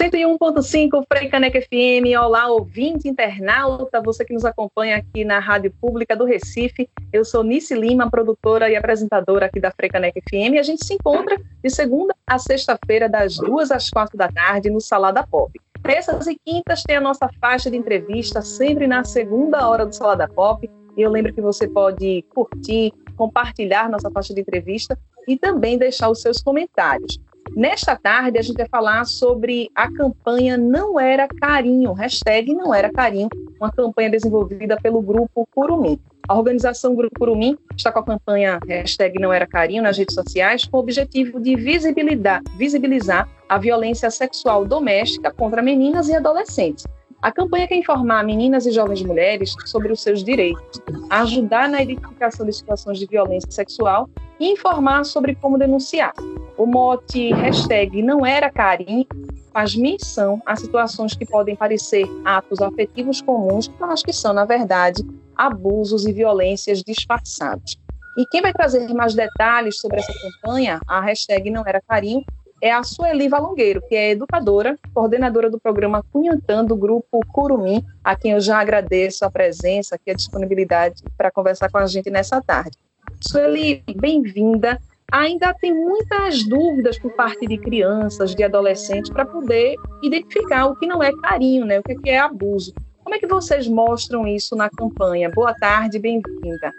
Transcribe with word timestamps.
101.5 0.00 1.04
Frei 1.12 1.28
Caneca 1.28 1.60
FM. 1.60 2.18
Olá, 2.18 2.48
ouvinte 2.48 3.06
internauta, 3.06 4.00
você 4.00 4.24
que 4.24 4.32
nos 4.32 4.46
acompanha 4.46 4.96
aqui 4.96 5.26
na 5.26 5.38
Rádio 5.38 5.70
Pública 5.78 6.16
do 6.16 6.24
Recife. 6.24 6.88
Eu 7.12 7.22
sou 7.22 7.44
Nice 7.44 7.74
Lima, 7.74 8.10
produtora 8.10 8.70
e 8.70 8.76
apresentadora 8.76 9.44
aqui 9.44 9.60
da 9.60 9.70
Frei 9.70 9.90
Caneca 9.90 10.18
FM. 10.18 10.56
A 10.58 10.62
gente 10.62 10.86
se 10.86 10.94
encontra 10.94 11.38
de 11.62 11.68
segunda 11.68 12.16
a 12.26 12.38
sexta-feira, 12.38 13.10
das 13.10 13.36
duas 13.36 13.70
às 13.70 13.90
quatro 13.90 14.16
da 14.16 14.28
tarde, 14.28 14.70
no 14.70 14.80
Salada 14.80 15.22
Pop. 15.26 15.52
Terças 15.82 16.26
e 16.26 16.34
quintas 16.46 16.82
tem 16.82 16.96
a 16.96 17.00
nossa 17.00 17.28
faixa 17.38 17.70
de 17.70 17.76
entrevista, 17.76 18.40
sempre 18.40 18.86
na 18.86 19.04
segunda 19.04 19.68
hora 19.68 19.84
do 19.84 19.94
Salada 19.94 20.26
Pop. 20.26 20.66
E 20.96 21.02
eu 21.02 21.10
lembro 21.10 21.34
que 21.34 21.42
você 21.42 21.68
pode 21.68 22.24
curtir, 22.34 22.90
compartilhar 23.18 23.90
nossa 23.90 24.10
faixa 24.10 24.32
de 24.32 24.40
entrevista 24.40 24.98
e 25.28 25.36
também 25.36 25.76
deixar 25.76 26.08
os 26.08 26.22
seus 26.22 26.40
comentários. 26.40 27.20
Nesta 27.56 27.96
tarde, 27.96 28.38
a 28.38 28.42
gente 28.42 28.56
vai 28.56 28.68
falar 28.68 29.04
sobre 29.04 29.70
a 29.74 29.90
campanha 29.90 30.56
Não 30.56 31.00
Era 31.00 31.26
Carinho, 31.26 31.92
hashtag 31.92 32.54
Não 32.54 32.72
Era 32.72 32.90
Carinho, 32.92 33.28
uma 33.60 33.72
campanha 33.72 34.08
desenvolvida 34.08 34.76
pelo 34.80 35.02
Grupo 35.02 35.46
Curumim. 35.52 35.98
A 36.28 36.36
organização 36.36 36.94
Grupo 36.94 37.18
Curumim 37.18 37.58
está 37.76 37.90
com 37.90 37.98
a 37.98 38.04
campanha 38.04 38.60
hashtag 38.68 39.18
Não 39.18 39.32
Era 39.32 39.48
Carinho 39.48 39.82
nas 39.82 39.98
redes 39.98 40.14
sociais 40.14 40.64
com 40.64 40.76
o 40.76 40.80
objetivo 40.80 41.40
de 41.40 41.56
visibilizar, 41.56 42.40
visibilizar 42.56 43.28
a 43.48 43.58
violência 43.58 44.10
sexual 44.10 44.64
doméstica 44.64 45.32
contra 45.32 45.60
meninas 45.60 46.08
e 46.08 46.14
adolescentes. 46.14 46.84
A 47.20 47.30
campanha 47.30 47.68
quer 47.68 47.76
informar 47.76 48.24
meninas 48.24 48.64
e 48.64 48.70
jovens 48.70 49.02
mulheres 49.02 49.54
sobre 49.66 49.92
os 49.92 50.00
seus 50.00 50.24
direitos, 50.24 50.80
ajudar 51.10 51.68
na 51.68 51.82
identificação 51.82 52.46
de 52.46 52.52
situações 52.52 52.98
de 52.98 53.06
violência 53.06 53.50
sexual 53.50 54.08
e 54.40 54.52
informar 54.52 55.04
sobre 55.04 55.34
como 55.36 55.58
denunciar. 55.58 56.14
O 56.56 56.66
mote 56.66 57.32
hashtag 57.34 58.02
não 58.02 58.24
era 58.24 58.50
carinho 58.50 59.06
faz 59.52 59.74
menção 59.74 60.40
a 60.46 60.56
situações 60.56 61.14
que 61.14 61.26
podem 61.26 61.56
parecer 61.56 62.06
atos 62.24 62.60
afetivos 62.60 63.20
comuns, 63.20 63.70
mas 63.78 64.02
que 64.02 64.12
são, 64.12 64.32
na 64.32 64.44
verdade, 64.44 65.04
abusos 65.36 66.06
e 66.06 66.12
violências 66.12 66.82
disfarçados. 66.82 67.76
E 68.16 68.26
quem 68.26 68.42
vai 68.42 68.52
trazer 68.52 68.92
mais 68.94 69.14
detalhes 69.14 69.78
sobre 69.78 69.98
essa 69.98 70.12
campanha, 70.12 70.80
a 70.86 71.00
hashtag 71.00 71.50
não 71.50 71.62
era 71.66 71.80
carinho, 71.80 72.24
é 72.62 72.70
a 72.70 72.82
Sueli 72.82 73.28
Valongueiro, 73.28 73.80
que 73.88 73.94
é 73.94 74.10
educadora, 74.10 74.78
coordenadora 74.92 75.48
do 75.48 75.58
programa 75.58 76.04
Cunhantã 76.12 76.62
do 76.62 76.76
grupo 76.76 77.20
Curumim, 77.32 77.82
a 78.04 78.14
quem 78.14 78.32
eu 78.32 78.40
já 78.40 78.60
agradeço 78.60 79.24
a 79.24 79.30
presença 79.30 79.98
e 80.06 80.10
a 80.10 80.14
disponibilidade 80.14 81.02
para 81.16 81.30
conversar 81.30 81.70
com 81.70 81.78
a 81.78 81.86
gente 81.86 82.10
nessa 82.10 82.40
tarde. 82.42 82.76
Sueli, 83.22 83.82
bem-vinda. 83.96 84.80
Ainda 85.12 85.52
tem 85.52 85.74
muitas 85.74 86.44
dúvidas 86.44 86.98
por 86.98 87.12
parte 87.12 87.46
de 87.46 87.58
crianças, 87.58 88.34
de 88.34 88.42
adolescentes, 88.42 89.10
para 89.10 89.26
poder 89.26 89.74
identificar 90.02 90.66
o 90.66 90.76
que 90.76 90.86
não 90.86 91.02
é 91.02 91.12
carinho, 91.20 91.66
né? 91.66 91.80
o 91.80 91.82
que 91.82 92.08
é 92.08 92.18
abuso. 92.18 92.72
Como 93.02 93.14
é 93.14 93.18
que 93.18 93.26
vocês 93.26 93.68
mostram 93.68 94.26
isso 94.26 94.56
na 94.56 94.70
campanha? 94.70 95.28
Boa 95.28 95.52
tarde, 95.52 95.98
bem-vinda. 95.98 96.72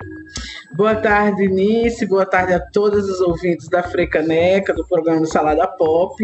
Boa 0.74 0.96
tarde, 0.96 1.48
Nice. 1.48 2.06
Boa 2.06 2.26
tarde 2.26 2.54
a 2.54 2.60
todos 2.60 3.10
os 3.10 3.20
ouvintes 3.20 3.68
da 3.68 3.84
Frecaneca, 3.84 4.74
do 4.74 4.88
programa 4.88 5.26
Salada 5.26 5.68
Pop. 5.68 6.16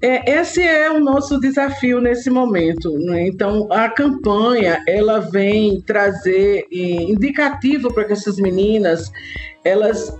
É, 0.00 0.38
esse 0.38 0.62
é 0.62 0.90
o 0.90 0.98
nosso 0.98 1.38
desafio 1.38 2.00
nesse 2.00 2.30
momento. 2.30 2.90
Né? 2.98 3.28
Então, 3.28 3.68
a 3.70 3.88
campanha 3.88 4.82
ela 4.88 5.20
vem 5.20 5.80
trazer 5.82 6.66
indicativo 6.70 7.92
para 7.92 8.04
que 8.04 8.12
essas 8.12 8.36
meninas 8.38 9.10
elas 9.62 10.18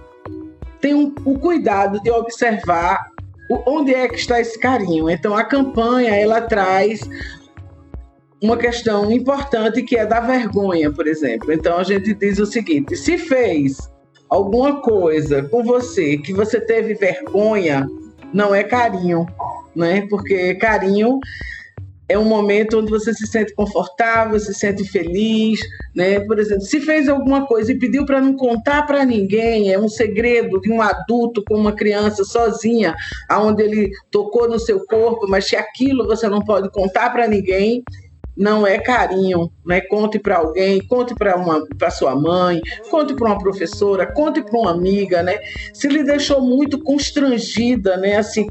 tenham 0.81 1.15
o 1.25 1.39
cuidado 1.39 2.01
de 2.03 2.11
observar 2.11 3.11
onde 3.67 3.95
é 3.95 4.07
que 4.07 4.17
está 4.17 4.41
esse 4.41 4.59
carinho. 4.59 5.11
Então, 5.11 5.35
a 5.37 5.45
campanha 5.45 6.15
ela 6.15 6.41
traz 6.41 7.01
uma 8.43 8.57
questão 8.57 9.11
importante 9.13 9.83
que 9.83 9.97
é 9.97 10.07
da 10.07 10.21
vergonha, 10.21 10.91
por 10.91 11.07
exemplo. 11.07 11.53
Então 11.53 11.79
a 11.79 11.83
gente 11.83 12.15
diz 12.15 12.39
o 12.39 12.47
seguinte: 12.47 12.97
se 12.97 13.19
fez 13.19 13.77
alguma 14.29 14.81
coisa 14.81 15.43
com 15.43 15.63
você 15.63 16.17
que 16.17 16.33
você 16.33 16.61
teve 16.61 16.95
vergonha, 16.95 17.87
não 18.33 18.55
é 18.55 18.65
carinho, 18.65 19.27
né? 19.75 20.07
Porque 20.09 20.55
carinho 20.55 21.19
é 22.09 22.19
um 22.19 22.25
momento 22.25 22.81
onde 22.81 22.91
você 22.91 23.15
se 23.15 23.25
sente 23.27 23.55
confortável, 23.55 24.39
se 24.41 24.53
sente 24.53 24.85
feliz, 24.85 25.61
né? 25.95 26.19
Por 26.21 26.41
exemplo, 26.41 26.63
se 26.63 26.81
fez 26.81 27.09
alguma 27.09 27.47
coisa 27.47 27.71
e 27.71 27.79
pediu 27.79 28.05
para 28.05 28.21
não 28.21 28.35
contar 28.35 28.83
para 28.83 29.05
ninguém, 29.05 29.73
é 29.73 29.79
um 29.79 29.89
segredo 29.89 30.61
de 30.61 30.73
um 30.73 30.83
adulto 30.83 31.45
com 31.47 31.55
uma 31.55 31.73
criança 31.73 32.25
sozinha, 32.25 32.97
aonde 33.29 33.63
ele 33.63 33.91
tocou 34.11 34.49
no 34.49 34.59
seu 34.59 34.85
corpo, 34.87 35.29
mas 35.29 35.47
se 35.47 35.55
aquilo 35.55 36.07
você 36.07 36.29
não 36.29 36.41
pode 36.41 36.69
contar 36.73 37.11
para 37.11 37.29
ninguém, 37.29 37.85
não 38.37 38.67
é 38.67 38.79
carinho, 38.79 39.51
né? 39.67 39.81
Conte 39.81 40.19
para 40.19 40.39
alguém, 40.39 40.81
conte 40.87 41.15
para 41.15 41.37
uma 41.37 41.67
para 41.79 41.91
sua 41.91 42.15
mãe, 42.15 42.61
conte 42.91 43.15
para 43.15 43.29
uma 43.29 43.39
professora, 43.39 44.07
conte 44.07 44.43
para 44.43 44.59
uma 44.59 44.71
amiga, 44.71 45.23
né? 45.23 45.39
Se 45.75 45.89
lhe 45.89 46.03
deixou 46.03 46.41
muito 46.41 46.79
constrangida, 46.83 47.97
né? 47.97 48.17
Assim, 48.17 48.47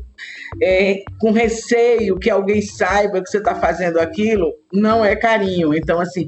é, 0.61 1.03
com 1.19 1.31
receio 1.31 2.17
que 2.17 2.29
alguém 2.29 2.61
saiba 2.61 3.21
que 3.21 3.29
você 3.29 3.37
está 3.37 3.55
fazendo 3.55 3.99
aquilo, 3.99 4.53
não 4.71 5.03
é 5.03 5.15
carinho. 5.15 5.73
Então, 5.73 5.99
assim, 5.99 6.27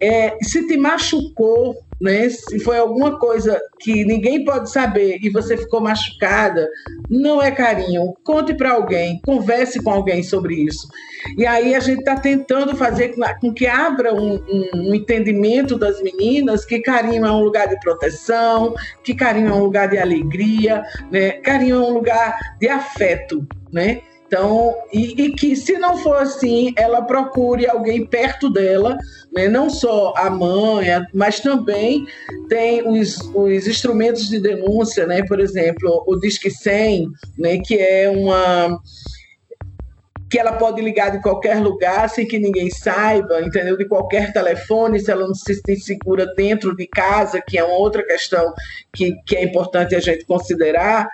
é, 0.00 0.36
se 0.42 0.66
te 0.66 0.76
machucou, 0.76 1.76
né? 2.00 2.28
Se 2.28 2.58
foi 2.60 2.78
alguma 2.78 3.18
coisa 3.18 3.60
que 3.80 4.04
ninguém 4.04 4.44
pode 4.44 4.70
saber 4.70 5.18
e 5.22 5.30
você 5.30 5.56
ficou 5.56 5.80
machucada, 5.80 6.68
não 7.08 7.40
é 7.40 7.50
carinho. 7.50 8.14
Conte 8.24 8.54
para 8.54 8.72
alguém, 8.72 9.20
converse 9.24 9.82
com 9.82 9.90
alguém 9.90 10.22
sobre 10.22 10.54
isso. 10.54 10.88
E 11.36 11.46
aí 11.46 11.74
a 11.74 11.80
gente 11.80 12.00
está 12.00 12.16
tentando 12.16 12.76
fazer 12.76 13.14
com 13.40 13.52
que 13.52 13.66
abra 13.66 14.14
um, 14.14 14.34
um, 14.34 14.70
um, 14.74 14.94
entendimento 14.94 15.78
das 15.78 16.00
meninas 16.02 16.64
que 16.64 16.78
carinho 16.78 17.24
é 17.24 17.32
um 17.32 17.42
lugar 17.42 17.68
de 17.68 17.78
proteção, 17.80 18.74
que 19.02 19.14
carinho 19.14 19.48
é 19.48 19.54
um 19.54 19.62
lugar 19.62 19.88
de 19.88 19.98
alegria, 19.98 20.82
né? 21.10 21.32
Carinho 21.32 21.76
é 21.76 21.80
um 21.80 21.94
lugar 21.94 22.38
de 22.60 22.68
afeto, 22.68 23.46
né? 23.72 24.02
Então, 24.26 24.74
e, 24.92 25.22
e, 25.22 25.32
que 25.32 25.54
se 25.54 25.78
não 25.78 25.96
for 25.98 26.16
assim, 26.16 26.72
ela 26.76 27.02
procure 27.02 27.68
alguém 27.68 28.04
perto 28.04 28.50
dela, 28.50 28.96
né? 29.32 29.48
não 29.48 29.70
só 29.70 30.12
a 30.16 30.28
mãe, 30.28 30.86
mas 31.14 31.38
também 31.38 32.04
tem 32.48 32.86
os, 32.88 33.18
os 33.32 33.68
instrumentos 33.68 34.28
de 34.28 34.40
denúncia, 34.40 35.06
né? 35.06 35.22
por 35.24 35.38
exemplo, 35.38 36.02
o 36.06 36.16
Disque 36.16 36.50
100, 36.50 37.08
né? 37.38 37.58
que 37.58 37.78
é 37.78 38.10
uma 38.10 38.80
que 40.28 40.40
ela 40.40 40.54
pode 40.54 40.82
ligar 40.82 41.12
de 41.12 41.22
qualquer 41.22 41.60
lugar 41.60 42.10
sem 42.10 42.26
que 42.26 42.36
ninguém 42.36 42.68
saiba, 42.68 43.40
entendeu? 43.42 43.76
De 43.76 43.86
qualquer 43.86 44.32
telefone, 44.32 44.98
se 44.98 45.08
ela 45.08 45.24
não 45.24 45.34
se 45.34 45.54
sente 45.54 45.80
segura 45.82 46.26
dentro 46.34 46.74
de 46.74 46.84
casa, 46.88 47.40
que 47.40 47.56
é 47.56 47.62
uma 47.62 47.76
outra 47.76 48.04
questão 48.04 48.52
que, 48.92 49.14
que 49.24 49.36
é 49.36 49.44
importante 49.44 49.94
a 49.94 50.00
gente 50.00 50.24
considerar 50.24 51.08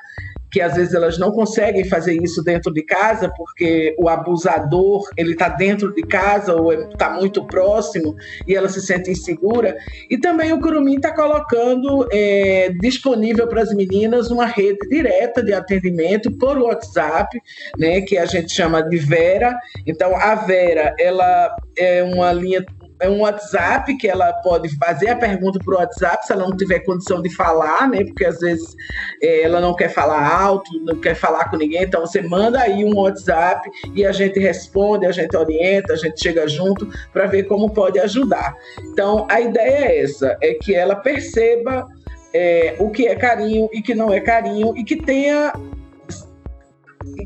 que 0.52 0.60
às 0.60 0.74
vezes 0.74 0.92
elas 0.92 1.18
não 1.18 1.32
conseguem 1.32 1.84
fazer 1.84 2.14
isso 2.22 2.42
dentro 2.42 2.72
de 2.72 2.82
casa 2.82 3.32
porque 3.36 3.96
o 3.98 4.08
abusador 4.08 5.08
ele 5.16 5.32
está 5.32 5.48
dentro 5.48 5.92
de 5.94 6.02
casa 6.02 6.54
ou 6.54 6.72
está 6.72 7.10
muito 7.10 7.46
próximo 7.46 8.14
e 8.46 8.54
ela 8.54 8.68
se 8.68 8.82
sente 8.82 9.10
insegura. 9.10 9.76
E 10.10 10.18
também 10.18 10.52
o 10.52 10.60
Curumim 10.60 10.96
está 10.96 11.14
colocando 11.14 12.06
é, 12.12 12.70
disponível 12.80 13.48
para 13.48 13.62
as 13.62 13.74
meninas 13.74 14.30
uma 14.30 14.46
rede 14.46 14.78
direta 14.88 15.42
de 15.42 15.54
atendimento 15.54 16.30
por 16.32 16.58
WhatsApp, 16.58 17.40
né, 17.78 18.02
que 18.02 18.18
a 18.18 18.26
gente 18.26 18.52
chama 18.52 18.82
de 18.82 18.98
Vera. 18.98 19.56
Então 19.86 20.14
a 20.14 20.34
Vera 20.34 20.94
ela 20.98 21.56
é 21.76 22.02
uma 22.02 22.32
linha 22.32 22.64
é 23.02 23.08
um 23.08 23.20
WhatsApp 23.20 23.96
que 23.96 24.08
ela 24.08 24.32
pode 24.34 24.74
fazer 24.76 25.10
a 25.10 25.16
pergunta 25.16 25.58
por 25.64 25.74
WhatsApp 25.74 26.24
se 26.24 26.32
ela 26.32 26.48
não 26.48 26.56
tiver 26.56 26.78
condição 26.80 27.20
de 27.20 27.28
falar, 27.34 27.88
né? 27.88 28.04
Porque 28.04 28.24
às 28.24 28.38
vezes 28.38 28.76
é, 29.20 29.42
ela 29.42 29.60
não 29.60 29.74
quer 29.74 29.88
falar 29.88 30.24
alto, 30.24 30.70
não 30.84 31.00
quer 31.00 31.16
falar 31.16 31.50
com 31.50 31.56
ninguém, 31.56 31.82
então 31.82 32.02
você 32.02 32.22
manda 32.22 32.60
aí 32.60 32.84
um 32.84 32.96
WhatsApp 32.96 33.68
e 33.94 34.06
a 34.06 34.12
gente 34.12 34.38
responde, 34.38 35.04
a 35.04 35.12
gente 35.12 35.36
orienta, 35.36 35.94
a 35.94 35.96
gente 35.96 36.22
chega 36.22 36.46
junto 36.46 36.88
para 37.12 37.26
ver 37.26 37.42
como 37.44 37.70
pode 37.70 37.98
ajudar. 37.98 38.54
Então 38.92 39.26
a 39.28 39.40
ideia 39.40 39.86
é 39.86 40.00
essa, 40.02 40.38
é 40.40 40.54
que 40.54 40.72
ela 40.72 40.94
perceba 40.94 41.88
é, 42.32 42.76
o 42.78 42.88
que 42.90 43.08
é 43.08 43.16
carinho 43.16 43.68
e 43.72 43.82
que 43.82 43.96
não 43.96 44.12
é 44.12 44.20
carinho 44.20 44.76
e 44.76 44.84
que 44.84 44.96
tenha 44.96 45.52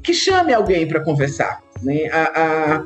que 0.03 0.15
chame 0.15 0.55
alguém 0.55 0.89
para 0.89 1.01
conversar, 1.01 1.61
né? 1.83 2.09
A, 2.11 2.23
a 2.75 2.85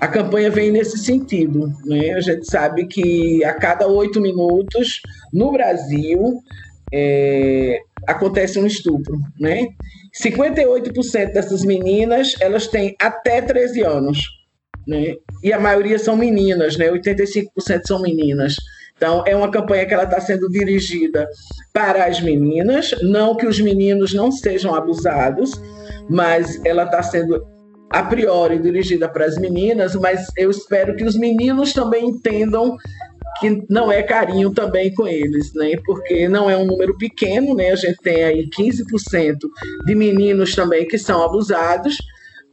a 0.00 0.08
campanha 0.08 0.50
vem 0.50 0.70
nesse 0.70 0.98
sentido. 0.98 1.72
Né? 1.84 2.10
A 2.12 2.20
gente 2.20 2.50
sabe 2.50 2.86
que 2.86 3.44
a 3.44 3.54
cada 3.54 3.86
oito 3.86 4.20
minutos, 4.20 5.00
no 5.32 5.52
Brasil, 5.52 6.42
é, 6.92 7.78
acontece 8.06 8.58
um 8.58 8.66
estupro. 8.66 9.18
Né? 9.38 9.68
58% 10.22 11.32
dessas 11.32 11.62
meninas 11.64 12.34
elas 12.40 12.66
têm 12.66 12.94
até 13.00 13.40
13 13.40 13.82
anos. 13.82 14.18
Né? 14.86 15.16
E 15.42 15.52
a 15.52 15.58
maioria 15.58 15.98
são 15.98 16.16
meninas, 16.16 16.76
né? 16.76 16.88
85% 16.90 17.48
são 17.86 18.00
meninas. 18.00 18.56
Então, 18.96 19.24
é 19.26 19.36
uma 19.36 19.50
campanha 19.50 19.84
que 19.84 19.92
ela 19.92 20.04
está 20.04 20.20
sendo 20.20 20.48
dirigida 20.48 21.28
para 21.72 22.06
as 22.06 22.20
meninas, 22.20 22.94
não 23.02 23.36
que 23.36 23.46
os 23.46 23.60
meninos 23.60 24.14
não 24.14 24.32
sejam 24.32 24.74
abusados, 24.74 25.50
mas 26.08 26.64
ela 26.64 26.84
está 26.84 27.02
sendo 27.02 27.46
a 27.90 28.02
priori 28.02 28.58
dirigida 28.58 29.08
para 29.08 29.24
as 29.24 29.38
meninas, 29.38 29.94
mas 29.94 30.26
eu 30.36 30.50
espero 30.50 30.96
que 30.96 31.04
os 31.04 31.16
meninos 31.16 31.72
também 31.72 32.08
entendam 32.08 32.76
que 33.40 33.64
não 33.68 33.92
é 33.92 34.02
carinho 34.02 34.50
também 34.52 34.94
com 34.94 35.06
eles, 35.06 35.52
né? 35.54 35.76
Porque 35.84 36.28
não 36.28 36.48
é 36.48 36.56
um 36.56 36.64
número 36.64 36.96
pequeno, 36.96 37.54
né? 37.54 37.70
A 37.70 37.76
gente 37.76 37.98
tem 37.98 38.24
aí 38.24 38.48
15% 38.48 39.36
de 39.84 39.94
meninos 39.94 40.54
também 40.54 40.86
que 40.86 40.96
são 40.96 41.22
abusados, 41.22 41.98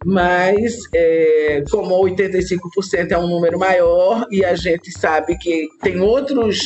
mas 0.06 0.78
é, 0.94 1.64
como 1.72 1.96
85% 2.04 3.12
é 3.12 3.18
um 3.18 3.28
número 3.28 3.58
maior 3.58 4.28
e 4.30 4.44
a 4.44 4.56
gente 4.56 4.92
sabe 4.92 5.38
que 5.38 5.68
tem 5.82 6.02
outros 6.02 6.60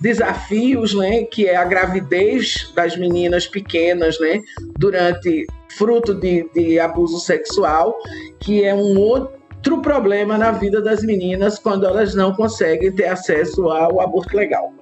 desafios, 0.00 0.94
né, 0.94 1.24
que 1.24 1.46
é 1.46 1.56
a 1.56 1.64
gravidez 1.64 2.72
das 2.74 2.96
meninas 2.96 3.46
pequenas, 3.46 4.18
né, 4.20 4.40
durante 4.78 5.44
fruto 5.76 6.14
de, 6.14 6.48
de 6.54 6.78
abuso 6.78 7.18
sexual, 7.18 7.96
que 8.40 8.64
é 8.64 8.74
um 8.74 8.98
outro 8.98 9.80
problema 9.82 10.38
na 10.38 10.52
vida 10.52 10.80
das 10.80 11.02
meninas 11.02 11.58
quando 11.58 11.86
elas 11.86 12.14
não 12.14 12.32
conseguem 12.34 12.92
ter 12.92 13.06
acesso 13.06 13.68
ao 13.68 14.00
aborto 14.00 14.36
legal. 14.36 14.72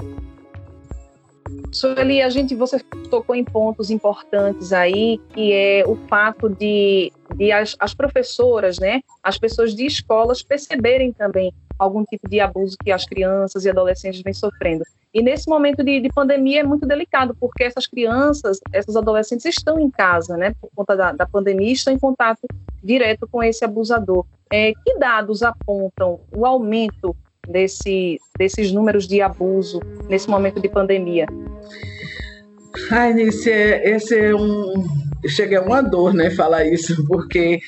Sueli, 1.72 2.22
a 2.22 2.30
gente, 2.30 2.54
você 2.54 2.78
tocou 3.10 3.34
em 3.34 3.44
pontos 3.44 3.90
importantes 3.90 4.72
aí, 4.72 5.20
que 5.34 5.52
é 5.52 5.84
o 5.86 5.96
fato 6.08 6.48
de, 6.48 7.12
de 7.34 7.52
as, 7.52 7.76
as 7.78 7.92
professoras, 7.92 8.78
né, 8.78 9.00
as 9.22 9.38
pessoas 9.38 9.74
de 9.74 9.84
escolas 9.84 10.42
perceberem 10.42 11.12
também 11.12 11.52
algum 11.78 12.04
tipo 12.04 12.28
de 12.28 12.40
abuso 12.40 12.76
que 12.82 12.90
as 12.90 13.04
crianças 13.04 13.64
e 13.64 13.70
adolescentes 13.70 14.22
vêm 14.22 14.34
sofrendo. 14.34 14.84
E 15.12 15.22
nesse 15.22 15.48
momento 15.48 15.82
de, 15.82 16.00
de, 16.00 16.08
pandemia 16.10 16.60
é 16.60 16.62
muito 16.62 16.86
delicado, 16.86 17.34
porque 17.40 17.64
essas 17.64 17.86
crianças, 17.86 18.60
essas 18.72 18.96
adolescentes 18.96 19.46
estão 19.46 19.80
em 19.80 19.90
casa, 19.90 20.36
né, 20.36 20.54
por 20.60 20.70
conta 20.74 20.94
da, 20.94 21.12
da 21.12 21.26
pandemia, 21.26 21.72
estão 21.72 21.92
em 21.92 21.98
contato 21.98 22.46
direto 22.82 23.26
com 23.26 23.42
esse 23.42 23.64
abusador. 23.64 24.26
É, 24.52 24.72
que 24.72 24.98
dados 24.98 25.42
apontam 25.42 26.20
o 26.36 26.44
aumento 26.46 27.16
desse, 27.48 28.20
desses 28.38 28.70
números 28.70 29.06
de 29.08 29.20
abuso 29.20 29.80
nesse 30.08 30.28
momento 30.28 30.60
de 30.60 30.68
pandemia? 30.68 31.26
Ai, 32.90 33.12
é, 33.12 33.90
esse 33.90 34.18
é 34.18 34.34
um. 34.34 34.84
Chega 35.26 35.60
a 35.60 35.62
uma 35.62 35.80
dor, 35.80 36.14
né, 36.14 36.30
falar 36.30 36.64
isso, 36.66 37.04
porque 37.06 37.58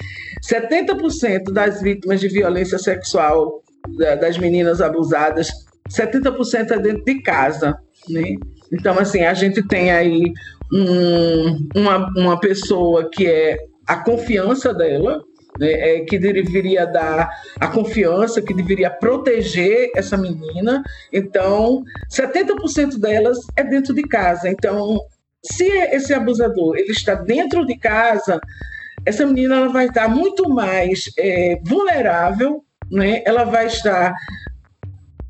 70% 0.46 1.50
das 1.50 1.81
vítimas 1.81 2.20
de 2.20 2.28
violência 2.28 2.78
sexual 2.78 3.62
das 3.96 4.38
meninas 4.38 4.81
abusadas, 4.81 5.49
70% 5.88 6.70
é 6.70 6.79
dentro 6.79 7.05
de 7.05 7.23
casa, 7.23 7.79
né? 8.08 8.37
Então, 8.73 8.99
assim, 8.99 9.23
a 9.23 9.35
gente 9.35 9.67
tem 9.67 9.90
aí 9.90 10.32
um, 10.73 11.69
uma, 11.75 12.06
uma 12.17 12.40
pessoa 12.40 13.08
que 13.11 13.26
é 13.26 13.56
a 13.87 13.96
confiança 13.96 14.75
dela, 14.75 15.23
né, 15.58 15.73
é, 15.73 16.00
que 16.00 16.19
deveria 16.19 16.87
dar 16.87 17.29
a 17.58 17.67
confiança, 17.69 18.43
que 18.43 18.55
deveria 18.55 18.90
proteger 18.90 19.91
essa 19.96 20.17
menina. 20.17 20.82
Então, 21.12 21.82
70% 22.12 22.99
delas 22.99 23.38
é 23.56 23.64
dentro 23.64 23.94
de 23.94 24.02
casa. 24.02 24.49
Então, 24.49 25.00
se 25.43 25.64
esse 25.64 26.12
abusador 26.12 26.76
ele 26.76 26.93
está 26.93 27.14
dentro 27.14 27.64
de 27.64 27.76
casa, 27.79 28.38
essa 29.06 29.25
menina 29.25 29.56
ela 29.56 29.69
vai 29.69 29.87
estar 29.87 30.08
muito 30.08 30.49
mais 30.50 31.11
é, 31.19 31.58
vulnerável, 31.64 32.62
né? 32.90 33.23
ela 33.25 33.44
vai 33.44 33.67
estar 33.67 34.14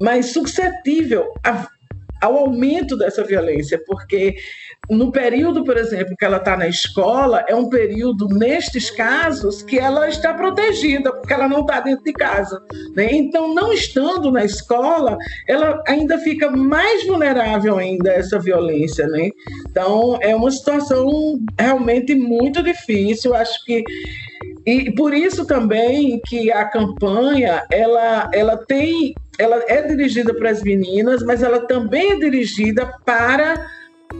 mais 0.00 0.26
suscetível 0.26 1.32
a, 1.44 1.66
ao 2.22 2.36
aumento 2.36 2.96
dessa 2.96 3.24
violência, 3.24 3.80
porque 3.86 4.36
no 4.90 5.12
período, 5.12 5.64
por 5.64 5.76
exemplo, 5.76 6.16
que 6.16 6.24
ela 6.24 6.38
está 6.38 6.56
na 6.56 6.66
escola, 6.66 7.44
é 7.46 7.54
um 7.54 7.68
período, 7.68 8.26
nestes 8.28 8.90
casos, 8.90 9.62
que 9.62 9.78
ela 9.78 10.08
está 10.08 10.32
protegida, 10.32 11.12
porque 11.12 11.32
ela 11.32 11.48
não 11.48 11.60
está 11.60 11.80
dentro 11.80 12.04
de 12.04 12.12
casa. 12.12 12.60
Né? 12.96 13.08
Então, 13.12 13.54
não 13.54 13.72
estando 13.72 14.32
na 14.32 14.44
escola, 14.44 15.18
ela 15.46 15.82
ainda 15.86 16.18
fica 16.18 16.50
mais 16.50 17.06
vulnerável 17.06 17.76
ainda 17.76 18.10
a 18.10 18.14
essa 18.14 18.38
violência. 18.38 19.06
Né? 19.08 19.30
Então, 19.68 20.18
é 20.22 20.34
uma 20.34 20.50
situação 20.50 21.38
realmente 21.58 22.14
muito 22.14 22.62
difícil. 22.62 23.34
Acho 23.34 23.62
que 23.66 23.84
e 24.68 24.94
por 24.94 25.14
isso 25.14 25.46
também 25.46 26.20
que 26.26 26.52
a 26.52 26.66
campanha 26.66 27.64
ela, 27.72 28.30
ela 28.34 28.56
tem 28.66 29.14
ela 29.38 29.64
é 29.68 29.82
dirigida 29.82 30.34
para 30.34 30.50
as 30.50 30.62
meninas, 30.62 31.22
mas 31.22 31.42
ela 31.42 31.60
também 31.60 32.12
é 32.12 32.18
dirigida 32.18 32.92
para 33.06 33.66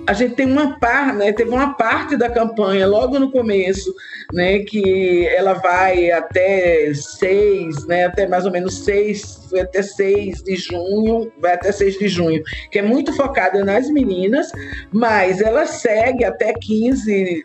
a 0.07 0.13
gente 0.13 0.35
tem 0.35 0.47
uma 0.47 0.79
parte, 0.79 1.17
né, 1.17 1.33
teve 1.33 1.51
uma 1.51 1.75
parte 1.75 2.17
da 2.17 2.31
campanha 2.31 2.87
logo 2.87 3.19
no 3.19 3.31
começo, 3.31 3.95
né, 4.33 4.61
que 4.61 5.27
ela 5.29 5.55
vai 5.55 6.11
até 6.11 6.93
6, 6.95 7.87
né, 7.87 8.07
até 8.07 8.27
mais 8.27 8.45
ou 8.45 8.51
menos 8.51 8.79
6, 8.85 9.53
até 9.61 9.83
6 9.83 10.43
de 10.43 10.57
junho, 10.57 11.31
vai 11.39 11.55
até 11.55 11.73
6 11.73 11.99
de 11.99 12.09
junho, 12.09 12.43
que 12.71 12.79
é 12.79 12.83
muito 12.83 13.13
focada 13.13 13.65
nas 13.65 13.91
meninas, 13.91 14.51
mas 14.93 15.41
ela 15.41 15.67
segue 15.67 16.25
até 16.25 16.53
15, 16.53 17.45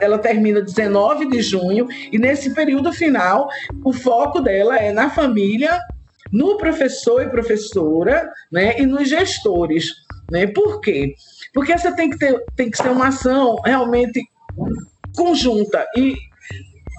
ela 0.00 0.18
termina 0.18 0.60
19 0.60 1.28
de 1.28 1.42
junho, 1.42 1.86
e 2.10 2.18
nesse 2.18 2.54
período 2.54 2.92
final, 2.92 3.48
o 3.84 3.92
foco 3.92 4.40
dela 4.40 4.78
é 4.78 4.92
na 4.92 5.10
família, 5.10 5.78
no 6.30 6.56
professor 6.56 7.22
e 7.22 7.28
professora, 7.28 8.30
né, 8.50 8.78
e 8.78 8.86
nos 8.86 9.08
gestores, 9.08 9.92
né? 10.30 10.46
Por 10.46 10.80
quê? 10.80 11.14
Porque 11.52 11.72
essa 11.72 11.92
tem 11.94 12.10
que, 12.10 12.18
ter, 12.18 12.42
tem 12.56 12.70
que 12.70 12.76
ser 12.76 12.90
uma 12.90 13.08
ação 13.08 13.56
realmente 13.64 14.22
conjunta. 15.14 15.86
E 15.96 16.16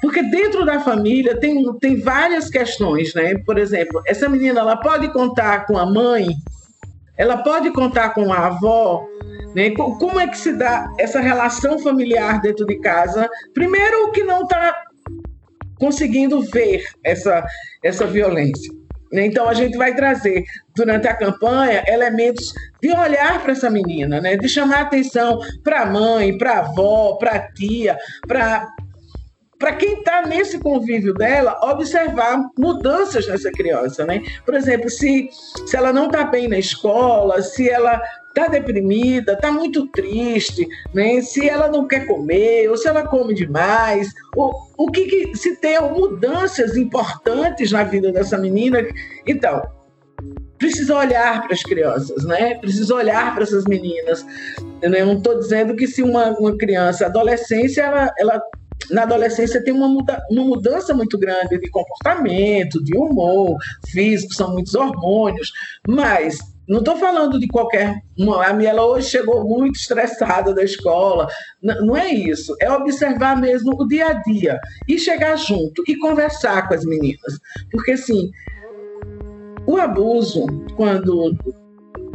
porque 0.01 0.21
dentro 0.21 0.65
da 0.65 0.81
família 0.81 1.39
tem, 1.39 1.63
tem 1.79 2.01
várias 2.01 2.49
questões, 2.49 3.13
né? 3.13 3.35
Por 3.45 3.57
exemplo, 3.57 4.01
essa 4.05 4.27
menina 4.27 4.59
ela 4.59 4.75
pode 4.75 5.11
contar 5.13 5.65
com 5.65 5.77
a 5.77 5.85
mãe, 5.85 6.27
ela 7.17 7.37
pode 7.37 7.71
contar 7.71 8.09
com 8.09 8.33
a 8.33 8.47
avó, 8.47 9.07
né? 9.55 9.71
Como 9.71 10.19
é 10.19 10.27
que 10.27 10.37
se 10.37 10.53
dá 10.57 10.91
essa 10.99 11.21
relação 11.21 11.79
familiar 11.79 12.41
dentro 12.41 12.65
de 12.65 12.79
casa? 12.79 13.29
Primeiro, 13.53 14.07
o 14.07 14.11
que 14.11 14.23
não 14.23 14.43
está 14.43 14.75
conseguindo 15.79 16.41
ver 16.41 16.83
essa, 17.03 17.45
essa 17.81 18.05
violência. 18.05 18.82
Então, 19.21 19.47
a 19.47 19.53
gente 19.53 19.77
vai 19.77 19.95
trazer, 19.95 20.43
durante 20.75 21.07
a 21.07 21.15
campanha, 21.15 21.83
elementos 21.87 22.53
de 22.81 22.91
olhar 22.91 23.41
para 23.41 23.51
essa 23.51 23.69
menina, 23.69 24.19
né? 24.19 24.35
de 24.35 24.49
chamar 24.49 24.81
atenção 24.81 25.39
para 25.63 25.81
a 25.81 25.85
mãe, 25.85 26.37
para 26.37 26.53
a 26.53 26.59
avó, 26.59 27.13
para 27.13 27.31
a 27.35 27.51
tia, 27.53 27.97
para 28.27 28.67
para 29.59 29.77
quem 29.77 29.99
está 29.99 30.23
nesse 30.23 30.59
convívio 30.59 31.13
dela, 31.13 31.57
observar 31.63 32.37
mudanças 32.59 33.25
nessa 33.29 33.49
criança, 33.49 34.05
né? 34.05 34.21
Por 34.43 34.55
exemplo, 34.55 34.89
se, 34.89 35.29
se 35.65 35.77
ela 35.77 35.93
não 35.93 36.07
está 36.07 36.25
bem 36.25 36.49
na 36.49 36.57
escola, 36.57 37.41
se 37.41 37.69
ela 37.69 38.01
está 38.35 38.47
deprimida, 38.47 39.33
está 39.33 39.51
muito 39.51 39.87
triste, 39.87 40.67
né? 40.93 41.21
se 41.21 41.47
ela 41.47 41.67
não 41.67 41.87
quer 41.87 42.07
comer, 42.07 42.67
ou 42.69 42.75
se 42.75 42.87
ela 42.87 43.05
come 43.05 43.33
demais, 43.33 44.11
o, 44.35 44.51
o 44.75 44.91
que, 44.91 45.05
que 45.05 45.37
se 45.37 45.55
tem 45.57 45.79
mudanças 45.79 46.75
importantes 46.75 47.71
na 47.71 47.83
vida 47.83 48.11
dessa 48.11 48.37
menina. 48.37 48.79
Então, 49.25 49.61
precisa 50.57 50.95
olhar 50.95 51.43
para 51.43 51.53
as 51.53 51.61
crianças, 51.61 52.23
né? 52.25 52.55
Precisa 52.55 52.95
olhar 52.95 53.33
para 53.33 53.43
essas 53.43 53.65
meninas. 53.65 54.25
Eu 54.81 54.89
não 54.89 55.17
estou 55.17 55.37
dizendo 55.37 55.75
que 55.75 55.87
se 55.87 56.01
uma, 56.01 56.31
uma 56.39 56.57
criança, 56.57 57.05
adolescência, 57.05 57.81
ela, 57.81 58.13
ela 58.17 58.41
na 58.89 59.03
adolescência 59.03 59.63
tem 59.63 59.73
uma, 59.73 59.87
muda, 59.87 60.21
uma 60.29 60.43
mudança 60.43 60.93
muito 60.93 61.17
grande 61.17 61.57
de 61.59 61.69
comportamento, 61.69 62.83
de 62.83 62.97
humor, 62.97 63.57
físico, 63.87 64.33
são 64.33 64.53
muitos 64.53 64.75
hormônios, 64.75 65.51
mas 65.87 66.39
não 66.67 66.79
estou 66.79 66.95
falando 66.97 67.39
de 67.39 67.47
qualquer. 67.47 68.01
A 68.45 68.53
Miela 68.53 68.85
hoje 68.85 69.09
chegou 69.09 69.43
muito 69.43 69.75
estressada 69.75 70.53
da 70.53 70.63
escola. 70.63 71.27
Não 71.61 71.95
é 71.95 72.09
isso. 72.09 72.55
É 72.61 72.71
observar 72.71 73.39
mesmo 73.39 73.73
o 73.79 73.87
dia 73.87 74.07
a 74.07 74.13
dia 74.13 74.59
e 74.87 74.97
chegar 74.97 75.35
junto 75.35 75.83
e 75.87 75.97
conversar 75.97 76.67
com 76.67 76.73
as 76.73 76.85
meninas. 76.85 77.39
Porque, 77.71 77.91
assim, 77.91 78.31
o 79.65 79.77
abuso, 79.77 80.45
quando. 80.75 81.35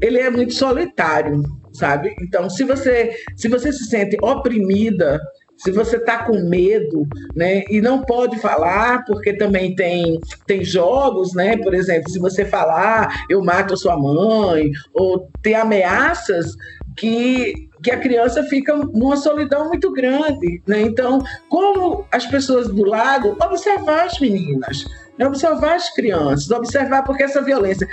Ele 0.01 0.21
é 0.21 0.31
muito 0.31 0.55
solitário, 0.55 1.43
sabe? 1.73 2.15
Então, 2.23 2.49
se 2.49 2.63
você, 2.63 3.11
se 3.37 3.49
você 3.49 3.73
se 3.73 3.85
sente 3.87 4.17
oprimida 4.23 5.21
se 5.59 5.73
você 5.73 5.97
está 5.97 6.25
com 6.25 6.39
medo, 6.49 7.07
né, 7.35 7.65
e 7.69 7.81
não 7.81 8.03
pode 8.03 8.39
falar, 8.39 9.05
porque 9.05 9.37
também 9.37 9.75
tem, 9.75 10.19
tem 10.47 10.65
jogos, 10.65 11.35
né, 11.35 11.57
por 11.57 11.75
exemplo, 11.75 12.11
se 12.11 12.19
você 12.19 12.45
falar, 12.45 13.27
eu 13.29 13.43
mato 13.43 13.75
a 13.75 13.77
sua 13.77 13.97
mãe, 13.97 14.71
ou 14.95 15.29
tem 15.43 15.55
ameaças 15.55 16.55
que, 16.97 17.69
que 17.83 17.91
a 17.91 17.99
criança 17.99 18.43
fica 18.45 18.77
numa 18.77 19.17
solidão 19.17 19.69
muito 19.69 19.93
grande, 19.93 20.61
né? 20.67 20.81
Então, 20.81 21.23
como 21.49 22.05
as 22.11 22.27
pessoas 22.27 22.69
do 22.69 22.85
lado, 22.85 23.37
observar 23.41 24.07
as 24.07 24.19
meninas, 24.19 24.85
né? 25.17 25.27
observar 25.27 25.77
as 25.77 25.89
crianças, 25.95 26.51
observar 26.51 27.05
porque 27.05 27.23
essa 27.23 27.41
violência, 27.41 27.89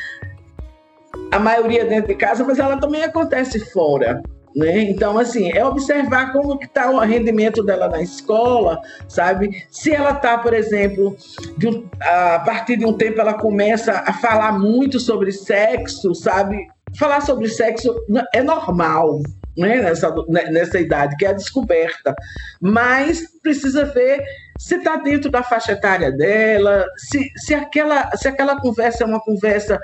a 1.31 1.39
maioria 1.39 1.85
dentro 1.85 2.07
de 2.07 2.15
casa, 2.15 2.43
mas 2.43 2.57
ela 2.57 2.77
também 2.77 3.03
acontece 3.03 3.59
fora, 3.71 4.21
né? 4.55 4.79
Então, 4.83 5.17
assim, 5.17 5.51
é 5.51 5.65
observar 5.65 6.31
como 6.31 6.57
que 6.57 6.65
está 6.65 6.89
o 6.89 6.99
rendimento 6.99 7.61
dela 7.61 7.89
na 7.89 8.01
escola, 8.01 8.79
sabe? 9.07 9.65
Se 9.69 9.93
ela 9.93 10.11
está, 10.11 10.37
por 10.37 10.53
exemplo, 10.53 11.17
um, 11.63 11.85
a 12.01 12.39
partir 12.39 12.77
de 12.77 12.85
um 12.85 12.93
tempo 12.93 13.19
ela 13.19 13.33
começa 13.33 13.91
a 13.91 14.13
falar 14.13 14.57
muito 14.57 14.99
sobre 14.99 15.31
sexo, 15.31 16.15
sabe? 16.15 16.67
Falar 16.97 17.19
sobre 17.21 17.49
sexo 17.49 17.93
é 18.33 18.41
normal, 18.41 19.19
né, 19.57 19.81
nessa, 19.81 20.13
né, 20.29 20.45
nessa 20.45 20.79
idade, 20.79 21.17
que 21.17 21.25
é 21.25 21.29
a 21.29 21.33
descoberta. 21.33 22.15
Mas 22.61 23.23
precisa 23.41 23.83
ver 23.83 24.23
se 24.57 24.75
está 24.75 24.95
dentro 24.95 25.29
da 25.29 25.43
faixa 25.43 25.73
etária 25.73 26.13
dela, 26.13 26.85
se, 26.95 27.29
se, 27.35 27.53
aquela, 27.53 28.09
se 28.15 28.29
aquela 28.29 28.57
conversa 28.61 29.03
é 29.03 29.07
uma 29.07 29.19
conversa 29.19 29.77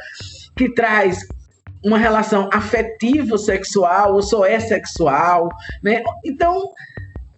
que 0.55 0.73
traz 0.73 1.25
uma 1.83 1.97
relação 1.97 2.49
afetivo-sexual 2.53 4.13
ou 4.13 4.21
só 4.21 4.45
é 4.45 4.59
sexual. 4.59 5.49
Né? 5.83 6.03
Então, 6.25 6.71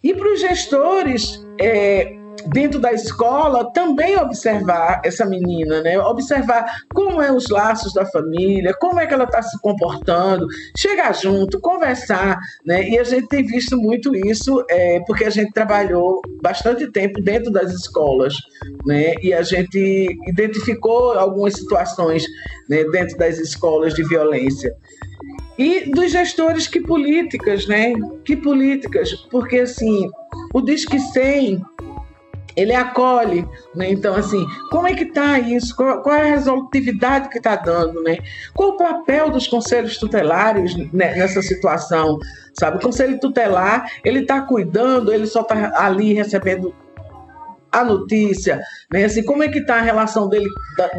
e 0.04 0.14
para 0.14 0.34
os 0.34 0.42
gestores, 0.42 1.46
é, 1.60 2.14
dentro 2.48 2.80
da 2.80 2.92
escola 2.92 3.72
também 3.74 4.18
observar 4.18 5.02
essa 5.04 5.26
menina, 5.26 5.82
né? 5.82 6.00
Observar 6.00 6.82
como 6.94 7.22
é 7.22 7.32
os 7.32 7.50
laços 7.50 7.94
da 7.94 8.06
família, 8.06 8.74
como 8.74 9.00
é 9.00 9.08
que 9.08 9.14
ela 9.14 9.24
está 9.24 9.42
se 9.42 9.60
comportando, 9.62 10.48
chegar 10.78 11.14
junto, 11.14 11.60
conversar, 11.60 12.38
né? 12.66 12.88
E 12.88 12.98
a 12.98 13.04
gente 13.04 13.28
tem 13.28 13.46
visto 13.46 13.78
muito 13.78 14.16
isso 14.16 14.64
é, 14.70 15.00
porque 15.08 15.26
a 15.26 15.30
gente 15.30 15.52
trabalhou 15.52 16.22
bastante 16.42 16.92
tempo 16.92 17.22
dentro 17.22 17.52
das 17.52 17.72
escolas, 17.72 18.36
né? 18.86 19.16
E 19.22 19.34
a 19.34 19.42
gente 19.42 20.18
identificou 20.28 21.14
algumas 21.14 21.54
situações 21.54 22.26
né, 22.70 22.84
dentro 22.86 23.18
das 23.18 23.38
escolas 23.38 23.94
de 23.94 24.04
violência. 24.04 24.74
E 25.58 25.92
dos 25.92 26.12
gestores, 26.12 26.68
que 26.68 26.82
políticas, 26.82 27.68
né? 27.68 27.94
Que 28.26 28.36
políticas? 28.36 29.14
Porque, 29.30 29.60
assim, 29.60 30.10
o 30.52 30.62
Disque 30.62 31.00
100 31.00 31.62
ele 32.56 32.74
acolhe, 32.74 33.48
né? 33.76 33.92
Então, 33.92 34.16
assim, 34.16 34.46
como 34.70 34.88
é 34.88 34.94
que 34.94 35.04
está 35.04 35.40
isso? 35.40 35.76
Qual, 35.76 36.02
qual, 36.02 36.16
é 36.16 36.22
a 36.22 36.36
resolutividade 36.36 37.30
que 37.30 37.38
está 37.38 37.56
dando, 37.56 38.02
né? 38.04 38.18
Qual 38.54 38.72
o 38.72 38.78
papel 38.78 39.30
dos 39.30 39.48
conselhos 39.48 39.98
tutelares 39.98 40.76
né, 40.76 41.16
nessa 41.16 41.42
situação, 41.42 42.20
sabe? 42.54 42.78
O 42.78 42.82
conselho 42.82 43.20
tutelar, 43.20 43.90
ele 44.04 44.20
está 44.20 44.42
cuidando, 44.42 45.14
ele 45.14 45.26
só 45.26 45.42
está 45.42 45.72
ali 45.76 46.14
recebendo 46.14 46.74
a 47.72 47.84
notícia, 47.84 48.62
né? 48.92 49.06
Assim, 49.06 49.24
como 49.24 49.44
é 49.44 49.50
que 49.50 49.60
está 49.60 49.78
a 49.78 49.82
relação 49.82 50.30
dele, 50.30 50.48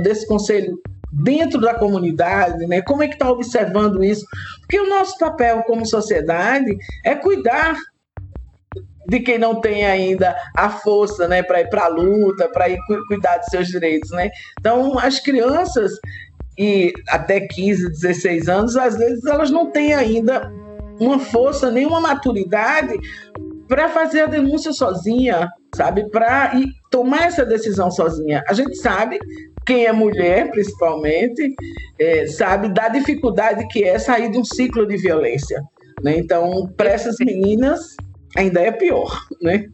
desse 0.03 0.27
conselho 0.27 0.81
dentro 1.13 1.61
da 1.61 1.75
comunidade, 1.75 2.67
né? 2.67 2.83
Como 2.83 3.03
é 3.03 3.07
que 3.07 3.15
está 3.15 3.31
observando 3.31 4.03
isso? 4.03 4.27
Porque 4.61 4.81
o 4.81 4.89
nosso 4.89 5.17
papel 5.19 5.63
como 5.63 5.87
sociedade 5.87 6.77
é 7.05 7.15
cuidar 7.15 7.77
de 9.09 9.21
quem 9.21 9.39
não 9.39 9.61
tem 9.61 9.85
ainda 9.85 10.37
a 10.57 10.69
força 10.71 11.29
né, 11.29 11.43
para 11.43 11.61
ir 11.61 11.69
para 11.69 11.85
a 11.85 11.89
luta, 11.89 12.49
para 12.49 12.69
ir 12.69 12.79
cuidar 13.09 13.39
de 13.39 13.51
seus 13.51 13.69
direitos. 13.69 14.11
Né? 14.11 14.31
Então, 14.59 14.99
as 14.99 15.21
crianças, 15.21 15.93
e 16.59 16.93
até 17.09 17.41
15, 17.41 17.91
16 17.91 18.49
anos, 18.49 18.77
às 18.77 18.97
vezes 18.97 19.25
elas 19.25 19.51
não 19.51 19.71
têm 19.71 19.95
ainda 19.95 20.53
uma 21.01 21.19
força, 21.19 21.71
nem 21.71 21.87
uma 21.87 22.01
maturidade 22.01 22.95
para 23.69 23.89
fazer 23.89 24.23
a 24.23 24.27
denúncia 24.27 24.73
sozinha, 24.73 25.49
sabe? 25.75 26.09
Para 26.11 26.53
tomar 26.91 27.27
essa 27.27 27.45
decisão 27.45 27.91
sozinha. 27.91 28.43
A 28.49 28.53
gente 28.53 28.77
sabe, 28.77 29.19
quem 29.67 29.87
é 29.87 29.93
mulher, 29.93 30.51
principalmente, 30.51 31.55
é, 31.99 32.27
sabe 32.27 32.69
da 32.69 32.89
dificuldade 32.89 33.67
que 33.69 33.83
é 33.83 33.99
sair 33.99 34.31
de 34.31 34.39
um 34.39 34.45
ciclo 34.45 34.87
de 34.87 34.97
violência. 34.97 35.63
Né? 36.03 36.19
Então, 36.19 36.71
para 36.77 36.91
essas 36.91 37.17
meninas, 37.19 37.81
ainda 38.37 38.61
é 38.61 38.71
pior, 38.71 39.27
né? 39.41 39.69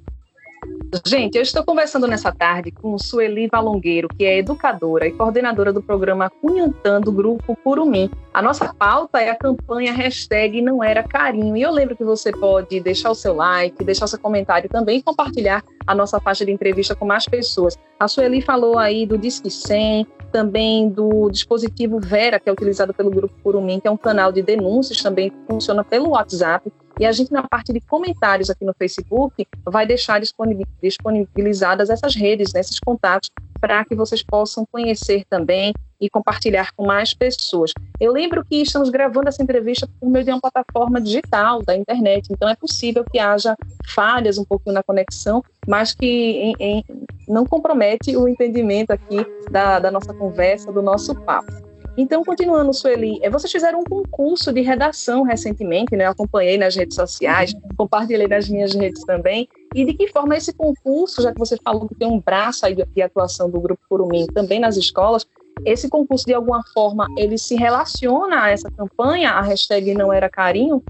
Gente, 1.07 1.37
eu 1.37 1.43
estou 1.43 1.65
conversando 1.65 2.07
nessa 2.07 2.33
tarde 2.33 2.71
com 2.71 2.99
Sueli 2.99 3.47
Valongueiro, 3.47 4.09
que 4.09 4.25
é 4.25 4.39
educadora 4.39 5.07
e 5.07 5.13
coordenadora 5.13 5.73
do 5.73 5.81
programa 5.81 6.29
Cunhantã 6.29 7.01
do 7.01 7.13
Grupo 7.13 7.57
Curumim. 7.63 8.11
A 8.35 8.43
nossa 8.43 8.75
pauta 8.75 9.21
é 9.21 9.31
a 9.31 9.37
campanha 9.37 9.93
hashtag 9.93 10.61
Não 10.61 10.83
Era 10.83 11.03
Carinho. 11.03 11.57
E 11.57 11.63
eu 11.63 11.71
lembro 11.71 11.97
que 11.97 12.05
você 12.05 12.33
pode 12.33 12.81
deixar 12.81 13.11
o 13.11 13.15
seu 13.15 13.35
like, 13.35 13.85
deixar 13.85 14.05
o 14.05 14.09
seu 14.09 14.19
comentário 14.19 14.69
também 14.69 14.99
e 14.99 15.03
compartilhar 15.03 15.63
a 15.87 15.95
nossa 15.95 16.21
faixa 16.21 16.45
de 16.45 16.53
entrevista 16.53 16.95
com 16.95 17.07
mais 17.07 17.25
pessoas. 17.25 17.79
A 17.99 18.09
Sueli 18.09 18.43
falou 18.43 18.77
aí 18.77 19.07
do 19.07 19.17
Disque 19.17 19.51
100, 19.51 20.07
também 20.33 20.89
do 20.89 21.31
dispositivo 21.31 22.01
Vera, 22.01 22.41
que 22.41 22.49
é 22.49 22.53
utilizado 22.53 22.93
pelo 22.93 23.11
Grupo 23.11 23.35
Curumim, 23.43 23.81
que 23.81 23.89
é 23.89 23.91
um 23.91 23.97
canal 23.97 24.33
de 24.33 24.43
denúncias 24.43 25.01
também 25.01 25.31
que 25.31 25.37
funciona 25.49 25.85
pelo 25.85 26.11
WhatsApp. 26.11 26.71
E 27.01 27.07
a 27.07 27.13
gente, 27.13 27.33
na 27.33 27.43
parte 27.49 27.73
de 27.73 27.81
comentários 27.81 28.51
aqui 28.51 28.63
no 28.63 28.75
Facebook, 28.75 29.49
vai 29.65 29.87
deixar 29.87 30.21
disponibilizadas 30.21 31.89
essas 31.89 32.15
redes, 32.15 32.53
né, 32.53 32.61
esses 32.61 32.79
contatos, 32.79 33.31
para 33.59 33.83
que 33.87 33.95
vocês 33.95 34.23
possam 34.23 34.67
conhecer 34.71 35.25
também 35.25 35.73
e 35.99 36.11
compartilhar 36.11 36.73
com 36.77 36.87
mais 36.87 37.15
pessoas. 37.15 37.73
Eu 37.99 38.13
lembro 38.13 38.45
que 38.45 38.57
estamos 38.57 38.91
gravando 38.91 39.31
essa 39.31 39.43
entrevista 39.43 39.89
por 39.99 40.11
meio 40.11 40.27
de 40.27 40.31
uma 40.31 40.43
plataforma 40.43 41.01
digital 41.01 41.63
da 41.63 41.75
internet, 41.75 42.29
então 42.31 42.47
é 42.47 42.55
possível 42.55 43.03
que 43.11 43.19
haja 43.19 43.57
falhas 43.95 44.37
um 44.37 44.45
pouquinho 44.45 44.75
na 44.75 44.83
conexão, 44.83 45.43
mas 45.67 45.95
que 45.95 46.07
em, 46.07 46.55
em, 46.61 46.85
não 47.27 47.47
compromete 47.47 48.15
o 48.15 48.29
entendimento 48.29 48.91
aqui 48.91 49.25
da, 49.51 49.79
da 49.79 49.91
nossa 49.91 50.13
conversa, 50.13 50.71
do 50.71 50.83
nosso 50.83 51.15
papo. 51.15 51.70
Então, 52.01 52.25
continuando, 52.25 52.73
Sueli, 52.73 53.19
é, 53.23 53.29
vocês 53.29 53.53
fizeram 53.53 53.81
um 53.81 53.85
concurso 53.85 54.51
de 54.55 54.63
redação 54.63 55.23
recentemente, 55.23 55.95
né? 55.95 56.07
Eu 56.07 56.13
acompanhei 56.13 56.57
nas 56.57 56.75
redes 56.75 56.95
sociais, 56.95 57.53
compartilhei 57.77 58.27
nas 58.27 58.49
minhas 58.49 58.75
redes 58.75 59.05
também. 59.05 59.47
E 59.75 59.85
de 59.85 59.93
que 59.93 60.09
forma 60.09 60.35
esse 60.35 60.51
concurso, 60.55 61.21
já 61.21 61.31
que 61.31 61.39
você 61.39 61.59
falou 61.63 61.87
que 61.87 61.95
tem 61.95 62.09
um 62.09 62.19
braço 62.19 62.65
aí 62.65 62.75
de 62.75 63.03
atuação 63.03 63.51
do 63.51 63.61
Grupo 63.61 63.83
Curumim 63.87 64.27
também 64.29 64.59
nas 64.59 64.79
escolas, 64.79 65.27
esse 65.67 65.91
concurso, 65.91 66.25
de 66.25 66.33
alguma 66.33 66.63
forma, 66.73 67.07
ele 67.19 67.37
se 67.37 67.55
relaciona 67.55 68.45
a 68.45 68.51
essa 68.51 68.71
campanha, 68.71 69.33
a 69.33 69.43
hashtag 69.43 69.93
Não 69.93 70.11
Era 70.11 70.31
Carinho? 70.31 70.83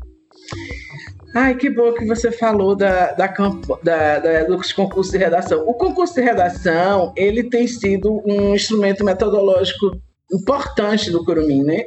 Ai, 1.35 1.57
que 1.57 1.71
bom 1.71 1.93
que 1.93 2.05
você 2.05 2.31
falou 2.31 2.77
da, 2.77 3.15
da, 3.15 3.27
da, 3.83 4.19
da, 4.21 4.45
dos 4.45 4.73
concursos 4.73 5.11
de 5.11 5.19
redação. 5.19 5.69
O 5.69 5.75
concurso 5.75 6.15
de 6.15 6.21
redação, 6.21 7.13
ele 7.17 7.51
tem 7.51 7.67
sido 7.67 8.23
um 8.25 8.55
instrumento 8.55 9.05
metodológico 9.05 9.91
importante 10.33 11.11
do 11.11 11.25
Curumim, 11.25 11.63
né? 11.63 11.85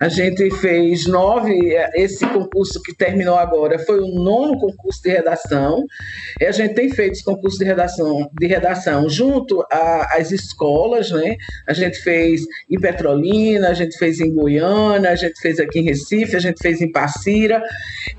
A 0.00 0.08
gente 0.08 0.50
fez 0.58 1.06
nove, 1.06 1.74
esse 1.94 2.26
concurso 2.26 2.80
que 2.82 2.94
terminou 2.94 3.36
agora 3.36 3.78
foi 3.78 4.00
o 4.00 4.08
nono 4.08 4.58
concurso 4.58 5.02
de 5.02 5.10
redação, 5.10 5.84
e 6.40 6.44
a 6.44 6.52
gente 6.52 6.74
tem 6.74 6.90
feito 6.90 7.12
esse 7.12 7.24
concurso 7.24 7.58
de 7.58 7.64
redação, 7.64 8.30
de 8.38 8.46
redação 8.46 9.08
junto 9.08 9.64
às 9.70 10.30
escolas, 10.30 11.10
né? 11.10 11.36
A 11.66 11.72
gente 11.72 11.98
fez 11.98 12.42
em 12.70 12.78
Petrolina, 12.78 13.68
a 13.68 13.74
gente 13.74 13.96
fez 13.98 14.20
em 14.20 14.34
Goiânia, 14.34 15.10
a 15.10 15.16
gente 15.16 15.40
fez 15.40 15.58
aqui 15.58 15.80
em 15.80 15.84
Recife, 15.84 16.36
a 16.36 16.40
gente 16.40 16.60
fez 16.60 16.80
em 16.80 16.90
Passira, 16.90 17.62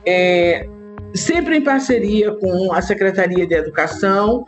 é, 0.06 0.68
sempre 1.14 1.58
em 1.58 1.64
parceria 1.64 2.32
com 2.36 2.72
a 2.74 2.82
Secretaria 2.82 3.46
de 3.46 3.56
Educação, 3.56 4.44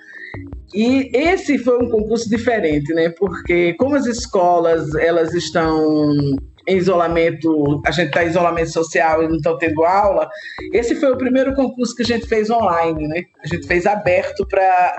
e 0.74 1.10
esse 1.14 1.58
foi 1.58 1.84
um 1.84 1.90
concurso 1.90 2.30
diferente, 2.30 2.94
né? 2.94 3.10
Porque 3.10 3.74
como 3.74 3.96
as 3.96 4.06
escolas 4.06 4.94
elas 4.96 5.34
estão 5.34 6.16
em 6.68 6.78
isolamento, 6.78 7.82
a 7.86 7.92
gente 7.92 8.10
está 8.10 8.24
em 8.24 8.28
isolamento 8.28 8.72
social 8.72 9.24
e 9.24 9.28
não 9.28 9.38
estão 9.38 9.58
tendo 9.58 9.84
aula, 9.84 10.30
esse 10.72 10.96
foi 10.96 11.12
o 11.12 11.18
primeiro 11.18 11.56
concurso 11.56 11.96
que 11.96 12.04
a 12.04 12.06
gente 12.06 12.28
fez 12.28 12.50
online, 12.50 13.08
né? 13.08 13.24
A 13.44 13.48
gente 13.48 13.66
fez 13.66 13.88
aberto 13.88 14.46
para 14.48 14.96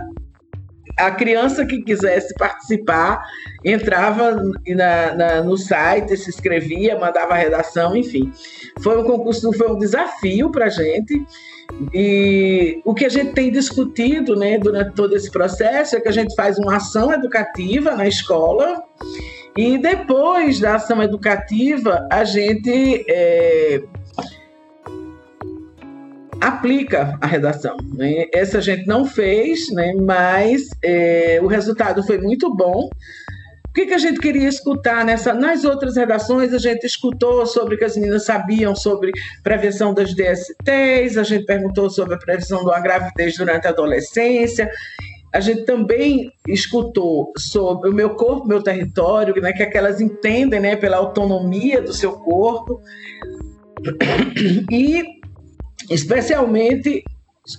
a 0.98 1.10
criança 1.12 1.64
que 1.64 1.82
quisesse 1.82 2.34
participar 2.34 3.22
entrava 3.64 4.42
na, 4.66 5.14
na, 5.14 5.42
no 5.42 5.56
site, 5.56 6.16
se 6.16 6.30
inscrevia, 6.30 6.98
mandava 6.98 7.34
a 7.34 7.36
redação, 7.36 7.96
enfim. 7.96 8.32
Foi 8.82 9.00
um 9.00 9.04
concurso, 9.04 9.52
foi 9.52 9.70
um 9.70 9.78
desafio 9.78 10.50
para 10.50 10.66
a 10.66 10.70
gente. 10.70 11.24
E 11.94 12.80
o 12.84 12.94
que 12.94 13.04
a 13.04 13.08
gente 13.08 13.32
tem 13.32 13.50
discutido 13.50 14.36
né, 14.36 14.58
durante 14.58 14.94
todo 14.94 15.16
esse 15.16 15.30
processo 15.30 15.96
é 15.96 16.00
que 16.00 16.08
a 16.08 16.12
gente 16.12 16.34
faz 16.34 16.58
uma 16.58 16.76
ação 16.76 17.12
educativa 17.12 17.94
na 17.94 18.06
escola 18.06 18.82
e 19.56 19.78
depois 19.78 20.60
da 20.60 20.76
ação 20.76 21.02
educativa 21.02 22.06
a 22.10 22.24
gente 22.24 23.04
é, 23.08 23.82
aplica 26.40 27.18
a 27.20 27.26
redação. 27.26 27.76
Né? 27.94 28.26
Essa 28.32 28.58
a 28.58 28.60
gente 28.60 28.86
não 28.86 29.04
fez, 29.04 29.70
né? 29.72 29.92
mas 29.94 30.68
é, 30.82 31.38
o 31.42 31.46
resultado 31.46 32.02
foi 32.04 32.18
muito 32.18 32.54
bom. 32.54 32.88
O 33.70 33.72
que, 33.72 33.86
que 33.86 33.94
a 33.94 33.98
gente 33.98 34.18
queria 34.18 34.48
escutar 34.48 35.04
nessa? 35.04 35.32
Nas 35.32 35.64
outras 35.64 35.96
redações, 35.96 36.52
a 36.52 36.58
gente 36.58 36.84
escutou 36.84 37.46
sobre 37.46 37.76
que 37.76 37.84
as 37.84 37.96
meninas 37.96 38.24
sabiam 38.24 38.74
sobre 38.74 39.12
prevenção 39.44 39.94
das 39.94 40.12
DSTs, 40.12 41.16
a 41.16 41.22
gente 41.22 41.44
perguntou 41.44 41.88
sobre 41.88 42.16
a 42.16 42.18
prevenção 42.18 42.64
da 42.64 42.80
gravidez 42.80 43.36
durante 43.36 43.68
a 43.68 43.70
adolescência. 43.70 44.68
A 45.32 45.38
gente 45.38 45.64
também 45.64 46.32
escutou 46.48 47.32
sobre 47.38 47.90
o 47.90 47.94
meu 47.94 48.10
corpo, 48.16 48.48
meu 48.48 48.60
território, 48.60 49.40
né, 49.40 49.52
que, 49.52 49.62
é 49.62 49.66
que 49.66 49.78
elas 49.78 50.00
entendem 50.00 50.58
né, 50.58 50.74
pela 50.74 50.96
autonomia 50.96 51.80
do 51.80 51.92
seu 51.92 52.14
corpo. 52.14 52.80
E 54.68 55.04
especialmente 55.88 57.04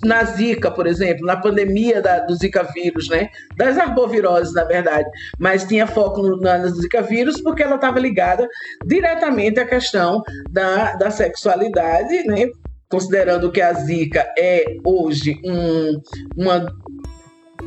na 0.04 0.24
Zika, 0.24 0.70
por 0.70 0.86
exemplo, 0.86 1.26
na 1.26 1.36
pandemia 1.36 2.00
da, 2.00 2.20
do 2.20 2.34
Zika 2.34 2.62
vírus, 2.74 3.08
né? 3.08 3.28
Das 3.56 3.78
arboviroses, 3.78 4.54
na 4.54 4.64
verdade, 4.64 5.08
mas 5.38 5.64
tinha 5.64 5.86
foco 5.86 6.22
no, 6.22 6.40
na, 6.40 6.66
Zika 6.68 7.02
vírus 7.02 7.40
porque 7.40 7.62
ela 7.62 7.76
estava 7.76 7.98
ligada 7.98 8.48
diretamente 8.86 9.60
à 9.60 9.66
questão 9.66 10.22
da, 10.50 10.94
da 10.96 11.10
sexualidade, 11.10 12.24
né? 12.24 12.48
Considerando 12.90 13.50
que 13.50 13.60
a 13.60 13.72
Zika 13.72 14.26
é 14.38 14.64
hoje 14.84 15.40
um, 15.44 16.00
uma 16.36 16.66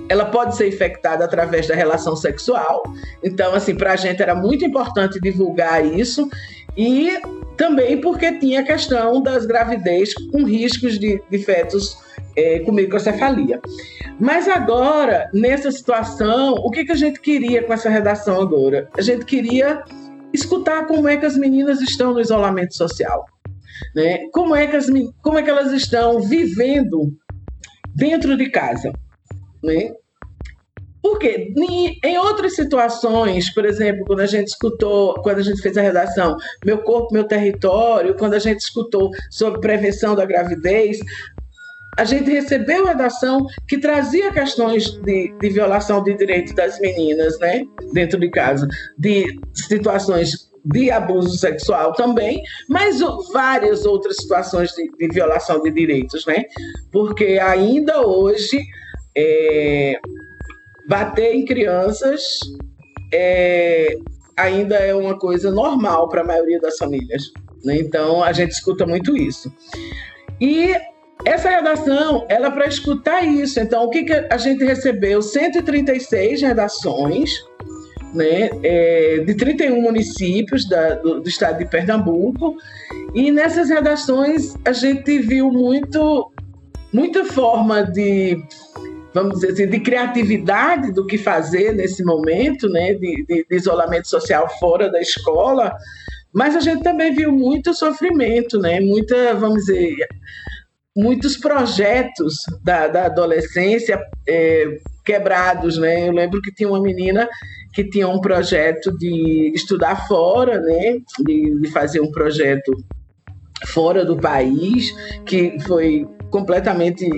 ela 0.08 0.26
pode 0.26 0.56
ser 0.56 0.68
infectada 0.68 1.26
através 1.26 1.68
da 1.68 1.76
relação 1.76 2.16
sexual. 2.16 2.84
Então, 3.24 3.54
assim, 3.54 3.76
para 3.76 3.94
a 3.94 3.96
gente 3.96 4.22
era 4.22 4.36
muito 4.36 4.64
importante 4.64 5.20
divulgar 5.20 5.86
isso 5.86 6.30
e 6.78 7.20
também 7.58 8.00
porque 8.00 8.34
tinha 8.40 8.62
a 8.62 8.64
questão 8.64 9.22
das 9.22 9.46
gravidez 9.46 10.14
com 10.32 10.44
riscos 10.44 11.00
de, 11.00 11.22
de 11.30 11.38
fetos 11.40 11.98
é, 12.36 12.60
com 12.60 12.72
microcefalia. 12.72 13.60
Mas 14.20 14.48
agora, 14.48 15.30
nessa 15.34 15.72
situação, 15.72 16.54
o 16.54 16.70
que, 16.70 16.86
que 16.86 16.92
a 16.92 16.96
gente 16.96 17.20
queria 17.20 17.64
com 17.64 17.74
essa 17.74 17.90
redação 17.90 18.42
agora? 18.42 18.90
A 18.98 19.02
gente 19.02 19.26
queria 19.26 19.84
escutar 20.34 20.86
como 20.86 21.08
é 21.08 21.18
que 21.18 21.26
as 21.26 21.38
meninas 21.38 21.82
estão 21.82 22.14
no 22.14 22.20
isolamento 22.20 22.76
social. 22.76 23.26
Né? 23.96 24.28
Como, 24.32 24.56
é 24.56 24.68
que 24.68 24.76
as, 24.76 24.88
como 25.22 25.40
é 25.40 25.44
que 25.44 25.50
elas 25.50 25.72
estão 25.72 26.22
vivendo 26.22 27.14
dentro 27.96 28.36
de 28.36 28.50
casa. 28.50 28.92
Né? 29.66 29.92
Porque 31.02 31.54
em 32.04 32.18
outras 32.18 32.56
situações, 32.56 33.54
por 33.54 33.64
exemplo, 33.64 34.04
quando 34.06 34.22
a 34.22 34.26
gente 34.26 34.48
escutou, 34.48 35.14
quando 35.22 35.38
a 35.38 35.44
gente 35.44 35.62
fez 35.62 35.78
a 35.78 35.82
redação 35.82 36.36
Meu 36.66 36.80
Corpo, 36.80 37.14
Meu 37.14 37.26
Território, 37.26 38.16
quando 38.18 38.34
a 38.34 38.40
gente 38.40 38.62
escutou 38.62 39.12
sobre 39.30 39.62
prevenção 39.62 40.16
da 40.16 40.26
gravidez, 40.26 40.98
a 41.98 42.04
gente 42.04 42.32
recebeu 42.32 42.88
redação 42.88 43.46
que 43.68 43.78
trazia 43.78 44.32
questões 44.32 44.92
de, 45.02 45.32
de 45.40 45.50
violação 45.50 46.04
de 46.04 46.16
direitos 46.16 46.54
das 46.56 46.80
meninas, 46.80 47.38
né, 47.40 47.64
dentro 47.94 48.20
de 48.20 48.30
casa, 48.32 48.68
de 48.98 49.26
situações 49.54 50.50
de 50.66 50.90
abuso 50.90 51.38
sexual 51.38 51.94
também, 51.94 52.42
mas 52.68 53.00
várias 53.32 53.86
outras 53.86 54.18
situações 54.18 54.72
de, 54.72 54.90
de 54.98 55.08
violação 55.14 55.62
de 55.62 55.70
direitos, 55.72 56.26
né? 56.26 56.44
Porque 56.92 57.40
ainda 57.40 58.02
hoje 58.02 58.66
é, 59.18 60.00
bater 60.88 61.34
em 61.34 61.46
crianças 61.46 62.22
é, 63.14 63.96
ainda 64.38 64.76
é 64.76 64.94
uma 64.94 65.18
coisa 65.18 65.52
normal 65.52 66.10
para 66.10 66.22
a 66.22 66.26
maioria 66.26 66.60
das 66.60 66.78
famílias. 66.78 67.32
Né? 67.64 67.78
Então 67.78 68.24
a 68.24 68.32
gente 68.32 68.52
escuta 68.52 68.86
muito 68.86 69.16
isso. 69.16 69.52
E 70.40 70.76
essa 71.24 71.50
redação, 71.50 72.26
ela 72.30 72.48
é 72.48 72.52
para 72.52 72.68
escutar 72.68 73.24
isso. 73.24 73.60
Então, 73.60 73.86
o 73.86 73.90
que, 73.90 74.04
que 74.04 74.14
a 74.14 74.38
gente 74.38 74.64
recebeu? 74.64 75.22
136 75.22 76.42
redações, 76.42 77.44
né, 78.14 78.50
é, 78.64 79.24
de 79.26 79.34
31 79.34 79.82
municípios 79.82 80.68
da, 80.68 80.96
do, 80.96 81.22
do, 81.22 81.30
estado 81.30 81.60
de 81.60 81.66
Pernambuco. 81.66 82.56
E 83.14 83.32
nessas 83.32 83.70
redações 83.70 84.56
a 84.66 84.72
gente 84.72 85.20
viu 85.20 85.52
muito, 85.52 86.32
muita 86.94 87.26
forma 87.26 87.84
de, 87.84 88.38
vamos 89.16 89.40
dizer 89.40 89.54
assim, 89.54 89.68
de 89.68 89.80
criatividade 89.80 90.92
do 90.92 91.08
que 91.08 91.18
fazer 91.18 91.74
nesse 91.74 92.04
momento, 92.04 92.68
né, 92.68 92.94
de, 92.94 93.26
de, 93.26 93.46
de 93.50 93.56
isolamento 93.56 94.10
social 94.10 94.50
fora 94.60 94.92
da 94.92 95.00
escola. 95.00 95.74
Mas 96.34 96.54
a 96.54 96.60
gente 96.60 96.84
também 96.84 97.16
viu 97.16 97.32
muito 97.32 97.74
sofrimento, 97.74 98.60
né, 98.60 98.82
muita, 98.82 99.34
vamos 99.36 99.64
dizer, 99.64 99.96
muitos 100.94 101.38
projetos 101.38 102.44
da, 102.62 102.90
da 102.90 103.06
adolescência 103.06 103.98
é, 104.28 104.80
quebrados, 105.06 105.78
né? 105.78 106.10
Eu 106.10 106.12
lembro 106.12 106.42
que 106.42 106.54
tinha 106.54 106.68
uma 106.68 106.82
menina 106.82 107.30
que 107.74 107.84
tinha 107.84 108.08
um 108.08 108.20
projeto 108.20 108.98
de 108.98 109.52
estudar 109.54 110.08
fora, 110.08 110.60
né? 110.60 111.00
De, 111.26 111.60
de 111.62 111.72
fazer 111.72 112.00
um 112.00 112.12
projeto 112.12 112.72
fora 113.68 114.06
do 114.06 114.18
país, 114.18 114.94
que 115.26 115.60
foi 115.62 116.08
completamente 116.30 117.10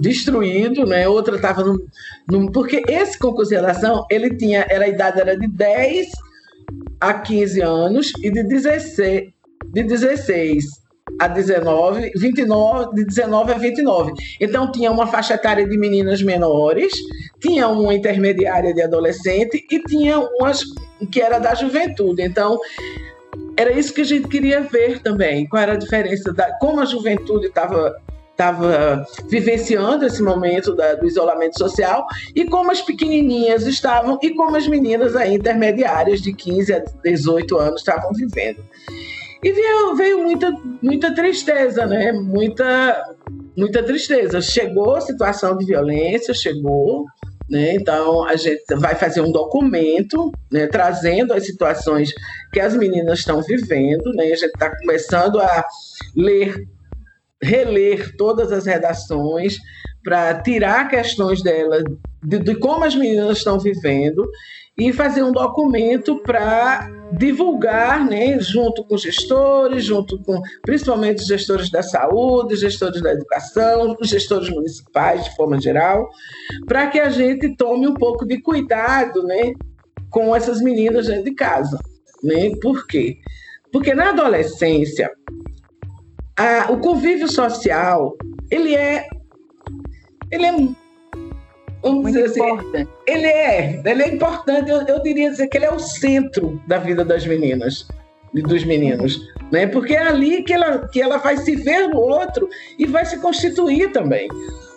destruído, 0.00 0.86
né? 0.86 1.06
Outra 1.06 1.36
estava 1.36 1.62
no, 1.62 2.50
porque 2.52 2.82
esse 2.88 3.18
concurso 3.18 3.50
de 3.50 3.56
relação, 3.56 4.06
ele 4.10 4.34
tinha, 4.34 4.66
era 4.68 4.84
a 4.84 4.88
idade 4.88 5.20
era 5.20 5.36
de 5.36 5.46
10 5.46 6.08
a 7.00 7.14
15 7.14 7.60
anos 7.60 8.12
e 8.22 8.30
de 8.30 8.42
16 8.42 9.30
de 9.72 9.82
16 9.82 10.64
a 11.18 11.28
19, 11.28 12.12
29, 12.16 12.94
de 12.94 13.04
19 13.04 13.52
a 13.52 13.58
29. 13.58 14.12
Então, 14.40 14.70
tinha 14.70 14.90
uma 14.90 15.06
faixa 15.06 15.34
etária 15.34 15.66
de 15.66 15.76
meninas 15.76 16.22
menores, 16.22 16.92
tinha 17.40 17.68
uma 17.68 17.94
intermediária 17.94 18.72
de 18.72 18.82
adolescente 18.82 19.66
e 19.70 19.82
tinha 19.82 20.18
umas 20.18 20.62
que 21.10 21.20
era 21.20 21.38
da 21.38 21.54
juventude. 21.54 22.22
Então, 22.22 22.58
era 23.56 23.72
isso 23.72 23.92
que 23.92 24.00
a 24.00 24.04
gente 24.04 24.28
queria 24.28 24.62
ver 24.62 25.00
também, 25.00 25.46
qual 25.48 25.62
era 25.62 25.72
a 25.72 25.76
diferença, 25.76 26.32
da, 26.32 26.56
como 26.58 26.80
a 26.80 26.84
juventude 26.84 27.46
estava 27.48 27.94
estava 28.40 29.06
vivenciando 29.28 30.06
esse 30.06 30.22
momento 30.22 30.74
da, 30.74 30.94
do 30.94 31.06
isolamento 31.06 31.58
social 31.58 32.06
e 32.34 32.46
como 32.46 32.70
as 32.70 32.80
pequenininhas 32.80 33.66
estavam 33.66 34.18
e 34.22 34.30
como 34.30 34.56
as 34.56 34.66
meninas 34.66 35.14
aí, 35.14 35.34
intermediárias 35.34 36.22
de 36.22 36.32
15 36.32 36.72
a 36.72 36.82
18 37.04 37.58
anos 37.58 37.80
estavam 37.80 38.10
vivendo. 38.12 38.64
E 39.42 39.52
veio, 39.52 39.94
veio 39.94 40.22
muita, 40.22 40.52
muita 40.82 41.14
tristeza, 41.14 41.86
né? 41.86 42.12
Muita, 42.12 43.14
muita 43.56 43.82
tristeza. 43.82 44.40
Chegou 44.40 44.96
a 44.96 45.00
situação 45.00 45.56
de 45.56 45.64
violência, 45.64 46.34
chegou, 46.34 47.06
né? 47.48 47.74
Então 47.74 48.24
a 48.24 48.36
gente 48.36 48.62
vai 48.76 48.94
fazer 48.94 49.22
um 49.22 49.32
documento, 49.32 50.30
né? 50.50 50.66
Trazendo 50.66 51.32
as 51.32 51.46
situações 51.46 52.12
que 52.52 52.60
as 52.60 52.74
meninas 52.74 53.20
estão 53.20 53.42
vivendo, 53.42 54.12
né? 54.12 54.24
A 54.24 54.36
gente 54.36 54.44
está 54.44 54.76
começando 54.78 55.40
a 55.40 55.64
ler, 56.14 56.68
reler 57.42 58.14
todas 58.16 58.52
as 58.52 58.66
redações 58.66 59.56
para 60.02 60.40
tirar 60.42 60.88
questões 60.88 61.42
delas 61.42 61.82
de, 62.22 62.38
de 62.38 62.54
como 62.56 62.84
as 62.84 62.94
meninas 62.94 63.38
estão 63.38 63.58
vivendo 63.58 64.26
e 64.76 64.92
fazer 64.92 65.22
um 65.22 65.32
documento 65.32 66.22
para 66.22 66.88
divulgar, 67.12 68.04
né, 68.04 68.38
junto 68.40 68.84
com 68.84 68.96
gestores, 68.96 69.84
junto 69.84 70.22
com 70.22 70.40
principalmente 70.62 71.24
gestores 71.24 71.70
da 71.70 71.82
saúde, 71.82 72.56
gestores 72.56 73.02
da 73.02 73.12
educação, 73.12 73.96
gestores 74.02 74.48
municipais 74.48 75.24
de 75.24 75.36
forma 75.36 75.60
geral, 75.60 76.08
para 76.66 76.86
que 76.86 77.00
a 77.00 77.10
gente 77.10 77.54
tome 77.56 77.86
um 77.88 77.94
pouco 77.94 78.24
de 78.24 78.40
cuidado, 78.40 79.22
né, 79.24 79.52
com 80.08 80.34
essas 80.34 80.60
meninas 80.60 81.06
dentro 81.06 81.24
de 81.24 81.34
casa, 81.34 81.78
né? 82.22 82.50
Por 82.60 82.86
quê? 82.86 83.16
Porque 83.72 83.94
na 83.94 84.10
adolescência 84.10 85.10
a, 86.36 86.70
o 86.70 86.78
convívio 86.78 87.28
social 87.28 88.16
ele 88.50 88.74
é 88.74 89.06
ele 90.30 90.46
é 90.46 90.52
vamos 91.82 92.02
Muito 92.02 92.18
dizer 92.18 92.24
assim, 92.24 92.86
ele 93.06 93.26
é, 93.26 93.82
ele 93.84 94.02
é 94.02 94.08
importante, 94.14 94.70
eu, 94.70 94.82
eu, 94.82 95.02
diria 95.02 95.30
dizer 95.30 95.48
que 95.48 95.56
ele 95.56 95.64
é 95.64 95.72
o 95.72 95.78
centro 95.78 96.60
da 96.66 96.78
vida 96.78 97.04
das 97.04 97.26
meninas 97.26 97.88
e 98.34 98.42
dos 98.42 98.64
meninos, 98.64 99.20
né? 99.50 99.66
Porque 99.66 99.94
é 99.94 100.06
ali 100.06 100.42
que 100.42 100.52
ela, 100.52 100.86
que 100.88 101.00
ela 101.00 101.16
vai 101.16 101.36
se 101.38 101.56
ver 101.56 101.88
no 101.88 101.98
outro 101.98 102.48
e 102.78 102.86
vai 102.86 103.04
se 103.04 103.18
constituir 103.18 103.90
também. 103.92 104.28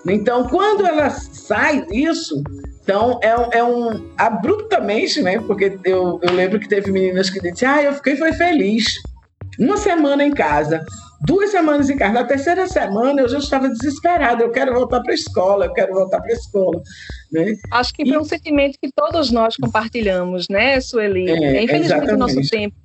Então, 0.07 0.47
quando 0.47 0.85
ela 0.85 1.09
sai 1.09 1.85
disso, 1.85 2.41
então 2.81 3.19
é 3.21 3.37
um, 3.37 3.49
é 3.51 3.63
um 3.63 4.11
abruptamente, 4.17 5.21
né? 5.21 5.39
Porque 5.39 5.77
eu, 5.83 6.19
eu 6.21 6.33
lembro 6.33 6.59
que 6.59 6.67
teve 6.67 6.91
meninas 6.91 7.29
que 7.29 7.39
disseram, 7.39 7.73
ah, 7.73 7.83
eu 7.83 7.93
fiquei 7.93 8.15
foi 8.15 8.33
feliz. 8.33 8.95
Uma 9.59 9.77
semana 9.77 10.23
em 10.23 10.31
casa, 10.31 10.83
duas 11.25 11.51
semanas 11.51 11.89
em 11.89 11.97
casa. 11.97 12.13
Na 12.13 12.23
terceira 12.23 12.67
semana 12.67 13.21
eu 13.21 13.29
já 13.29 13.38
estava 13.38 13.69
desesperada. 13.69 14.43
Eu 14.43 14.51
quero 14.51 14.73
voltar 14.73 15.01
para 15.01 15.12
a 15.12 15.15
escola, 15.15 15.65
eu 15.65 15.73
quero 15.73 15.93
voltar 15.93 16.21
para 16.21 16.31
a 16.31 16.36
escola. 16.36 16.81
Né? 17.31 17.55
Acho 17.71 17.93
que 17.93 18.05
foi 18.05 18.15
e... 18.15 18.17
um 18.17 18.23
sentimento 18.23 18.77
que 18.81 18.91
todos 18.93 19.31
nós 19.31 19.55
compartilhamos, 19.57 20.47
né, 20.49 20.79
Sueli? 20.81 21.29
É, 21.29 21.63
Infelizmente 21.63 21.86
exatamente. 21.86 22.13
o 22.13 22.17
nosso 22.17 22.49
tempo 22.49 22.75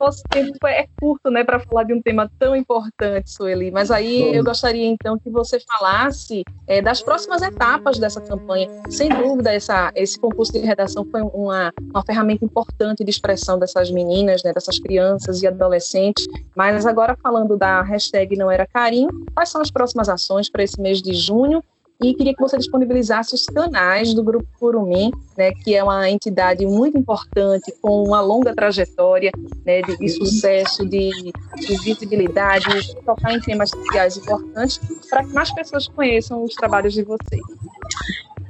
nosso 0.00 0.22
tempo 0.30 0.66
é 0.66 0.86
curto, 0.98 1.30
né, 1.30 1.44
para 1.44 1.60
falar 1.60 1.84
de 1.84 1.92
um 1.92 2.00
tema 2.00 2.30
tão 2.38 2.56
importante, 2.56 3.30
Sueli. 3.30 3.70
Mas 3.70 3.90
aí 3.90 4.34
eu 4.34 4.42
gostaria 4.42 4.86
então 4.86 5.18
que 5.18 5.28
você 5.28 5.60
falasse 5.60 6.42
é, 6.66 6.80
das 6.80 7.02
próximas 7.02 7.42
etapas 7.42 7.98
dessa 7.98 8.20
campanha. 8.20 8.68
Sem 8.88 9.10
dúvida, 9.10 9.52
essa, 9.52 9.92
esse 9.94 10.18
concurso 10.18 10.52
de 10.52 10.60
redação 10.60 11.04
foi 11.04 11.20
uma, 11.20 11.72
uma 11.92 12.02
ferramenta 12.04 12.44
importante 12.44 13.04
de 13.04 13.10
expressão 13.10 13.58
dessas 13.58 13.90
meninas, 13.90 14.42
né, 14.42 14.52
dessas 14.52 14.78
crianças 14.78 15.42
e 15.42 15.46
adolescentes. 15.46 16.26
Mas 16.56 16.86
agora 16.86 17.16
falando 17.22 17.56
da 17.56 17.82
hashtag 17.82 18.36
Não 18.36 18.50
Era 18.50 18.66
Carinho, 18.66 19.10
quais 19.34 19.50
são 19.50 19.60
as 19.60 19.70
próximas 19.70 20.08
ações 20.08 20.48
para 20.48 20.62
esse 20.62 20.80
mês 20.80 21.02
de 21.02 21.12
junho? 21.12 21.62
E 22.02 22.14
queria 22.14 22.34
que 22.34 22.40
você 22.40 22.56
disponibilizasse 22.56 23.34
os 23.34 23.44
canais 23.44 24.14
do 24.14 24.22
Grupo 24.22 24.46
Curumim, 24.58 25.10
né, 25.36 25.52
que 25.52 25.74
é 25.74 25.84
uma 25.84 26.08
entidade 26.08 26.66
muito 26.66 26.96
importante, 26.96 27.72
com 27.82 28.02
uma 28.02 28.20
longa 28.20 28.54
trajetória 28.54 29.30
né, 29.66 29.82
de, 29.82 29.98
de 29.98 30.08
sucesso, 30.08 30.86
de, 30.86 31.10
de 31.56 31.76
visibilidade, 31.84 32.66
de 32.80 32.96
tocar 33.02 33.34
em 33.34 33.40
temas 33.40 33.70
sociais 33.70 34.16
importantes, 34.16 34.80
para 35.10 35.24
que 35.24 35.32
mais 35.32 35.52
pessoas 35.52 35.88
conheçam 35.88 36.42
os 36.42 36.54
trabalhos 36.54 36.94
de 36.94 37.02
vocês. 37.02 37.42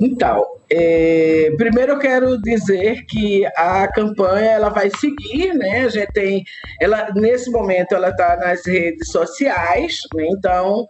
Então, 0.00 0.46
é, 0.70 1.52
primeiro 1.58 1.92
eu 1.92 1.98
quero 1.98 2.40
dizer 2.40 3.04
que 3.04 3.44
a 3.56 3.86
campanha 3.88 4.52
ela 4.52 4.70
vai 4.70 4.90
seguir, 4.90 5.52
né? 5.54 5.84
A 5.84 5.88
gente 5.88 6.12
tem, 6.12 6.44
ela 6.80 7.10
nesse 7.14 7.50
momento 7.50 7.94
ela 7.94 8.08
está 8.08 8.36
nas 8.36 8.64
redes 8.64 9.10
sociais, 9.10 9.98
né? 10.14 10.26
Então, 10.30 10.86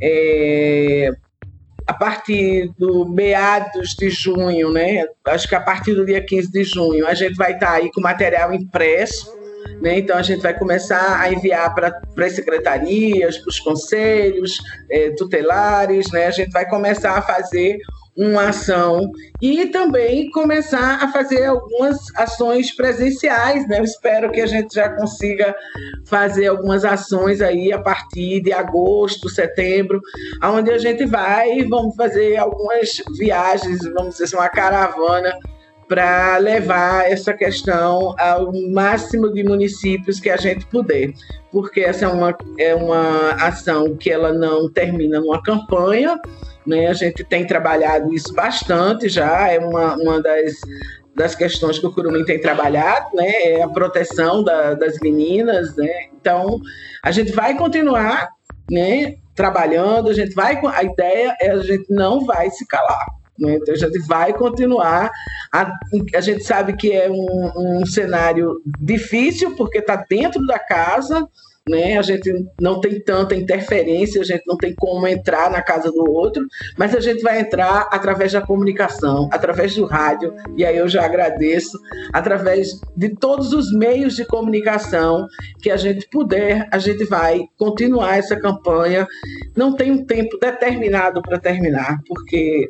é, 0.00 1.10
a 1.88 1.94
partir 1.94 2.70
do 2.78 3.08
meados 3.08 3.94
de 3.94 4.10
junho, 4.10 4.70
né? 4.70 5.06
Acho 5.24 5.48
que 5.48 5.54
a 5.54 5.60
partir 5.60 5.94
do 5.94 6.04
dia 6.04 6.22
15 6.22 6.52
de 6.52 6.62
junho, 6.62 7.06
a 7.06 7.14
gente 7.14 7.34
vai 7.34 7.54
estar 7.54 7.72
aí 7.72 7.90
com 7.90 8.02
material 8.02 8.52
impresso. 8.52 9.32
Né? 9.80 9.98
Então, 9.98 10.16
a 10.16 10.22
gente 10.22 10.42
vai 10.42 10.56
começar 10.58 11.20
a 11.20 11.32
enviar 11.32 11.74
para 11.74 12.00
as 12.24 12.32
secretarias, 12.32 13.38
para 13.38 13.48
os 13.48 13.60
conselhos 13.60 14.58
é, 14.90 15.10
tutelares, 15.10 16.10
né? 16.10 16.26
a 16.26 16.30
gente 16.30 16.50
vai 16.50 16.68
começar 16.68 17.16
a 17.16 17.22
fazer 17.22 17.78
uma 18.18 18.48
ação 18.48 19.12
e 19.40 19.66
também 19.66 20.28
começar 20.32 20.98
a 21.00 21.12
fazer 21.12 21.44
algumas 21.44 21.96
ações 22.16 22.74
presenciais, 22.74 23.68
né? 23.68 23.78
Eu 23.78 23.84
espero 23.84 24.32
que 24.32 24.40
a 24.40 24.46
gente 24.46 24.74
já 24.74 24.88
consiga 24.88 25.54
fazer 26.04 26.48
algumas 26.48 26.84
ações 26.84 27.40
aí 27.40 27.72
a 27.72 27.80
partir 27.80 28.40
de 28.40 28.52
agosto, 28.52 29.28
setembro, 29.28 30.00
aonde 30.40 30.72
a 30.72 30.78
gente 30.78 31.06
vai 31.06 31.62
vamos 31.68 31.94
fazer 31.94 32.36
algumas 32.38 33.00
viagens, 33.16 33.78
vamos 33.94 34.14
dizer 34.14 34.24
assim, 34.24 34.36
uma 34.36 34.48
caravana 34.48 35.32
para 35.88 36.36
levar 36.36 37.10
essa 37.10 37.32
questão 37.32 38.14
ao 38.18 38.52
máximo 38.70 39.32
de 39.32 39.42
municípios 39.42 40.20
que 40.20 40.28
a 40.28 40.36
gente 40.36 40.66
puder, 40.66 41.12
porque 41.50 41.80
essa 41.80 42.04
é 42.04 42.08
uma, 42.08 42.36
é 42.58 42.74
uma 42.74 43.30
ação 43.32 43.96
que 43.96 44.10
ela 44.10 44.32
não 44.32 44.70
termina 44.70 45.18
numa 45.18 45.42
campanha, 45.42 46.20
né? 46.66 46.88
A 46.88 46.92
gente 46.92 47.24
tem 47.24 47.46
trabalhado 47.46 48.12
isso 48.12 48.34
bastante 48.34 49.08
já, 49.08 49.50
é 49.50 49.58
uma, 49.58 49.94
uma 49.96 50.20
das, 50.20 50.52
das 51.16 51.34
questões 51.34 51.78
que 51.78 51.86
o 51.86 51.92
Curumim 51.92 52.24
tem 52.24 52.38
trabalhado, 52.38 53.16
né? 53.16 53.30
É 53.44 53.62
a 53.62 53.68
proteção 53.68 54.44
da, 54.44 54.74
das 54.74 54.98
meninas, 55.00 55.74
né? 55.74 55.88
Então, 56.20 56.60
a 57.02 57.10
gente 57.10 57.32
vai 57.32 57.56
continuar, 57.56 58.28
né? 58.70 59.16
Trabalhando, 59.34 60.10
a 60.10 60.12
gente 60.12 60.34
vai. 60.34 60.60
A 60.74 60.82
ideia 60.82 61.34
é 61.40 61.50
a 61.50 61.58
gente 61.58 61.86
não 61.88 62.26
vai 62.26 62.50
se 62.50 62.66
calar. 62.66 63.06
Né? 63.38 63.56
Então, 63.56 63.74
a 63.74 63.78
gente 63.78 63.98
vai 64.06 64.32
continuar. 64.32 65.10
A, 65.52 65.72
a 66.14 66.20
gente 66.20 66.44
sabe 66.44 66.76
que 66.76 66.92
é 66.92 67.10
um, 67.10 67.80
um 67.80 67.86
cenário 67.86 68.60
difícil, 68.80 69.54
porque 69.56 69.78
está 69.78 70.04
dentro 70.08 70.44
da 70.46 70.58
casa, 70.58 71.26
né? 71.68 71.98
A 71.98 72.02
gente 72.02 72.32
não 72.60 72.80
tem 72.80 73.00
tanta 73.00 73.34
interferência, 73.34 74.20
a 74.20 74.24
gente 74.24 74.42
não 74.46 74.56
tem 74.56 74.74
como 74.74 75.06
entrar 75.06 75.50
na 75.50 75.60
casa 75.60 75.92
do 75.92 76.10
outro, 76.10 76.46
mas 76.76 76.94
a 76.94 77.00
gente 77.00 77.22
vai 77.22 77.40
entrar 77.40 77.88
através 77.92 78.32
da 78.32 78.40
comunicação, 78.40 79.28
através 79.30 79.74
do 79.74 79.84
rádio, 79.84 80.34
e 80.56 80.64
aí 80.64 80.76
eu 80.76 80.88
já 80.88 81.04
agradeço, 81.04 81.78
através 82.12 82.80
de 82.96 83.10
todos 83.10 83.52
os 83.52 83.70
meios 83.72 84.16
de 84.16 84.24
comunicação 84.24 85.26
que 85.60 85.70
a 85.70 85.76
gente 85.76 86.08
puder, 86.08 86.66
a 86.72 86.78
gente 86.78 87.04
vai 87.04 87.44
continuar 87.58 88.16
essa 88.16 88.36
campanha. 88.36 89.06
Não 89.54 89.74
tem 89.74 89.92
um 89.92 90.04
tempo 90.04 90.38
determinado 90.38 91.20
para 91.20 91.38
terminar, 91.38 91.98
porque 92.06 92.68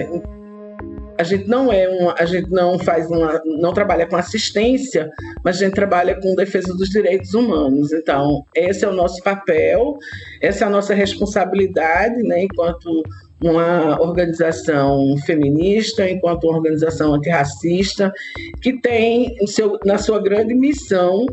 a 1.22 1.24
gente 1.24 1.48
não 1.48 1.72
é 1.72 1.88
uma, 1.88 2.16
a 2.18 2.26
gente 2.26 2.50
não 2.50 2.80
faz 2.80 3.10
uma, 3.10 3.40
não 3.46 3.72
trabalha 3.72 4.08
com 4.08 4.16
assistência, 4.16 5.08
mas 5.46 5.58
a 5.58 5.66
gente 5.66 5.76
trabalha 5.76 6.20
com 6.20 6.34
defesa 6.34 6.76
dos 6.76 6.90
direitos 6.90 7.36
humanos. 7.36 7.94
Então, 7.94 8.44
esse 8.56 8.84
é 8.84 8.88
o 8.88 8.94
nosso 8.94 9.22
papel, 9.22 9.98
essa 10.42 10.66
é 10.66 10.68
a 10.68 10.70
nossa 10.70 10.96
responsabilidade, 10.96 12.24
né, 12.24 12.44
enquanto 12.44 13.04
uma 13.40 14.02
organização 14.02 15.16
feminista, 15.26 16.10
enquanto 16.10 16.46
uma 16.46 16.58
organização 16.58 17.14
antirracista, 17.14 18.12
que 18.60 18.82
tem 18.82 19.36
seu, 19.46 19.78
na 19.86 20.00
sua 20.00 20.20
grande 20.20 20.56
missão 20.56 21.28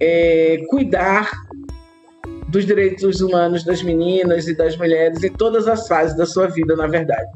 é, 0.00 0.58
cuidar 0.68 1.30
dos 2.48 2.66
direitos 2.66 3.22
humanos 3.22 3.64
das 3.64 3.82
meninas 3.82 4.48
e 4.48 4.54
das 4.54 4.76
mulheres 4.76 5.24
em 5.24 5.32
todas 5.32 5.66
as 5.66 5.88
fases 5.88 6.14
da 6.14 6.26
sua 6.26 6.46
vida, 6.46 6.76
na 6.76 6.86
verdade. 6.86 7.30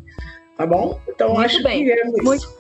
Tá 0.59 0.67
bom? 0.67 1.01
Então 1.09 1.35
Muito 1.35 1.47
acho 1.47 1.63
bem. 1.63 1.85
que 1.85 1.93
é 1.93 2.05
isso. 2.05 2.25
Muito... 2.25 2.59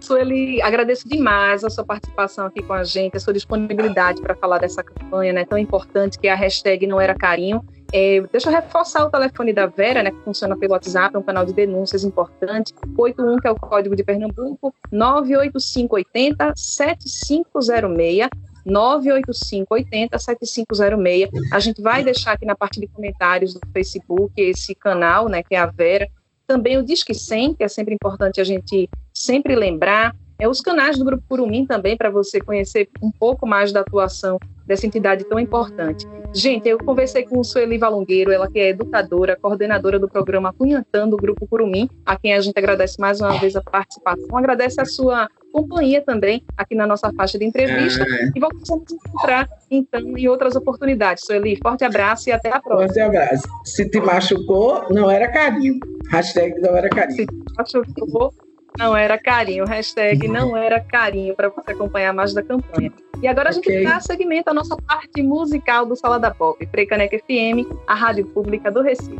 Sueli, 0.00 0.60
agradeço 0.60 1.08
demais 1.08 1.62
a 1.62 1.70
sua 1.70 1.84
participação 1.84 2.46
aqui 2.46 2.62
com 2.62 2.72
a 2.72 2.82
gente, 2.82 3.16
a 3.16 3.20
sua 3.20 3.32
disponibilidade 3.32 4.20
para 4.20 4.34
falar 4.34 4.58
dessa 4.58 4.82
campanha 4.82 5.32
né, 5.32 5.44
tão 5.44 5.56
importante 5.56 6.18
que 6.18 6.26
é 6.26 6.32
a 6.32 6.34
hashtag 6.34 6.84
Não 6.86 7.00
Era 7.00 7.14
Carinho. 7.14 7.64
É, 7.92 8.20
deixa 8.32 8.48
eu 8.48 8.52
reforçar 8.52 9.04
o 9.04 9.10
telefone 9.10 9.52
da 9.52 9.66
Vera, 9.66 10.02
né, 10.02 10.10
que 10.10 10.18
funciona 10.24 10.56
pelo 10.56 10.72
WhatsApp, 10.72 11.14
é 11.14 11.18
um 11.18 11.22
canal 11.22 11.44
de 11.44 11.52
denúncias 11.52 12.02
importante, 12.02 12.74
81, 12.96 13.36
que 13.36 13.46
é 13.46 13.50
o 13.50 13.54
código 13.54 13.94
de 13.94 14.02
Pernambuco, 14.02 14.74
98580 14.90 16.54
7506, 16.56 18.28
98580 18.66 20.18
7506. 20.18 21.52
A 21.52 21.60
gente 21.60 21.80
vai 21.80 22.02
deixar 22.02 22.32
aqui 22.32 22.44
na 22.44 22.56
parte 22.56 22.80
de 22.80 22.88
comentários 22.88 23.54
do 23.54 23.60
Facebook 23.72 24.32
esse 24.36 24.74
canal, 24.74 25.28
né, 25.28 25.42
que 25.42 25.54
é 25.54 25.58
a 25.58 25.66
Vera, 25.66 26.08
também 26.48 26.78
o 26.78 26.82
Disque 26.82 27.14
100, 27.14 27.54
que 27.54 27.62
é 27.62 27.68
sempre 27.68 27.94
importante 27.94 28.40
a 28.40 28.44
gente 28.44 28.88
sempre 29.12 29.54
lembrar. 29.54 30.16
É 30.40 30.48
os 30.48 30.60
canais 30.60 30.96
do 30.96 31.04
Grupo 31.04 31.22
Curumim 31.28 31.66
também, 31.66 31.96
para 31.96 32.10
você 32.10 32.40
conhecer 32.40 32.88
um 33.02 33.10
pouco 33.10 33.46
mais 33.46 33.70
da 33.70 33.80
atuação 33.80 34.38
dessa 34.66 34.86
entidade 34.86 35.24
tão 35.24 35.38
importante. 35.38 36.06
Gente, 36.32 36.68
eu 36.68 36.78
conversei 36.78 37.24
com 37.24 37.42
Sueli 37.42 37.76
Valongueiro, 37.76 38.30
ela 38.30 38.50
que 38.50 38.58
é 38.58 38.68
educadora, 38.68 39.36
coordenadora 39.36 39.98
do 39.98 40.08
programa 40.08 40.52
Cunhantando, 40.52 41.16
do 41.16 41.16
Grupo 41.16 41.46
Curumim, 41.46 41.88
a 42.06 42.16
quem 42.16 42.34
a 42.34 42.40
gente 42.40 42.56
agradece 42.56 43.00
mais 43.00 43.20
uma 43.20 43.36
vez 43.38 43.56
a 43.56 43.62
participação, 43.62 44.36
agradece 44.36 44.80
a 44.80 44.84
sua 44.84 45.28
companhia 45.52 46.02
também 46.02 46.44
aqui 46.56 46.74
na 46.74 46.86
nossa 46.86 47.12
faixa 47.12 47.38
de 47.38 47.44
entrevista 47.44 48.04
é. 48.04 48.30
e 48.34 48.40
vamos 48.40 48.68
nos 48.68 48.92
encontrar 48.92 49.48
então 49.70 50.00
em 50.16 50.28
outras 50.28 50.56
oportunidades. 50.56 51.24
Sueli, 51.24 51.58
forte 51.62 51.84
abraço 51.84 52.28
e 52.28 52.32
até 52.32 52.48
a 52.48 52.60
próxima. 52.60 52.88
Forte 52.88 53.00
abraço. 53.00 53.42
Se 53.64 53.88
te 53.88 54.00
machucou, 54.00 54.86
não 54.90 55.10
era 55.10 55.28
carinho. 55.28 55.78
Hashtag 56.10 56.60
não 56.60 56.76
era 56.76 56.88
carinho. 56.88 57.16
Se 57.16 57.26
te 57.26 57.54
machucou, 57.56 58.32
não 58.78 58.96
era 58.96 59.18
carinho. 59.18 59.64
Hashtag 59.64 60.28
não 60.28 60.56
era 60.56 60.80
carinho 60.80 61.34
para 61.34 61.48
você 61.48 61.72
acompanhar 61.72 62.12
mais 62.12 62.32
da 62.32 62.42
campanha. 62.42 62.92
E 63.20 63.26
agora 63.26 63.50
okay. 63.50 63.74
a 63.74 63.78
gente 63.78 63.88
dá 63.88 64.00
segmento 64.00 64.50
à 64.50 64.54
nossa 64.54 64.76
parte 64.76 65.22
musical 65.22 65.84
do 65.84 65.96
Sala 65.96 66.18
da 66.18 66.30
Pop, 66.30 66.64
Precaneca 66.66 67.18
FM, 67.18 67.66
a 67.86 67.94
rádio 67.94 68.26
pública 68.26 68.70
do 68.70 68.80
Recife. 68.80 69.18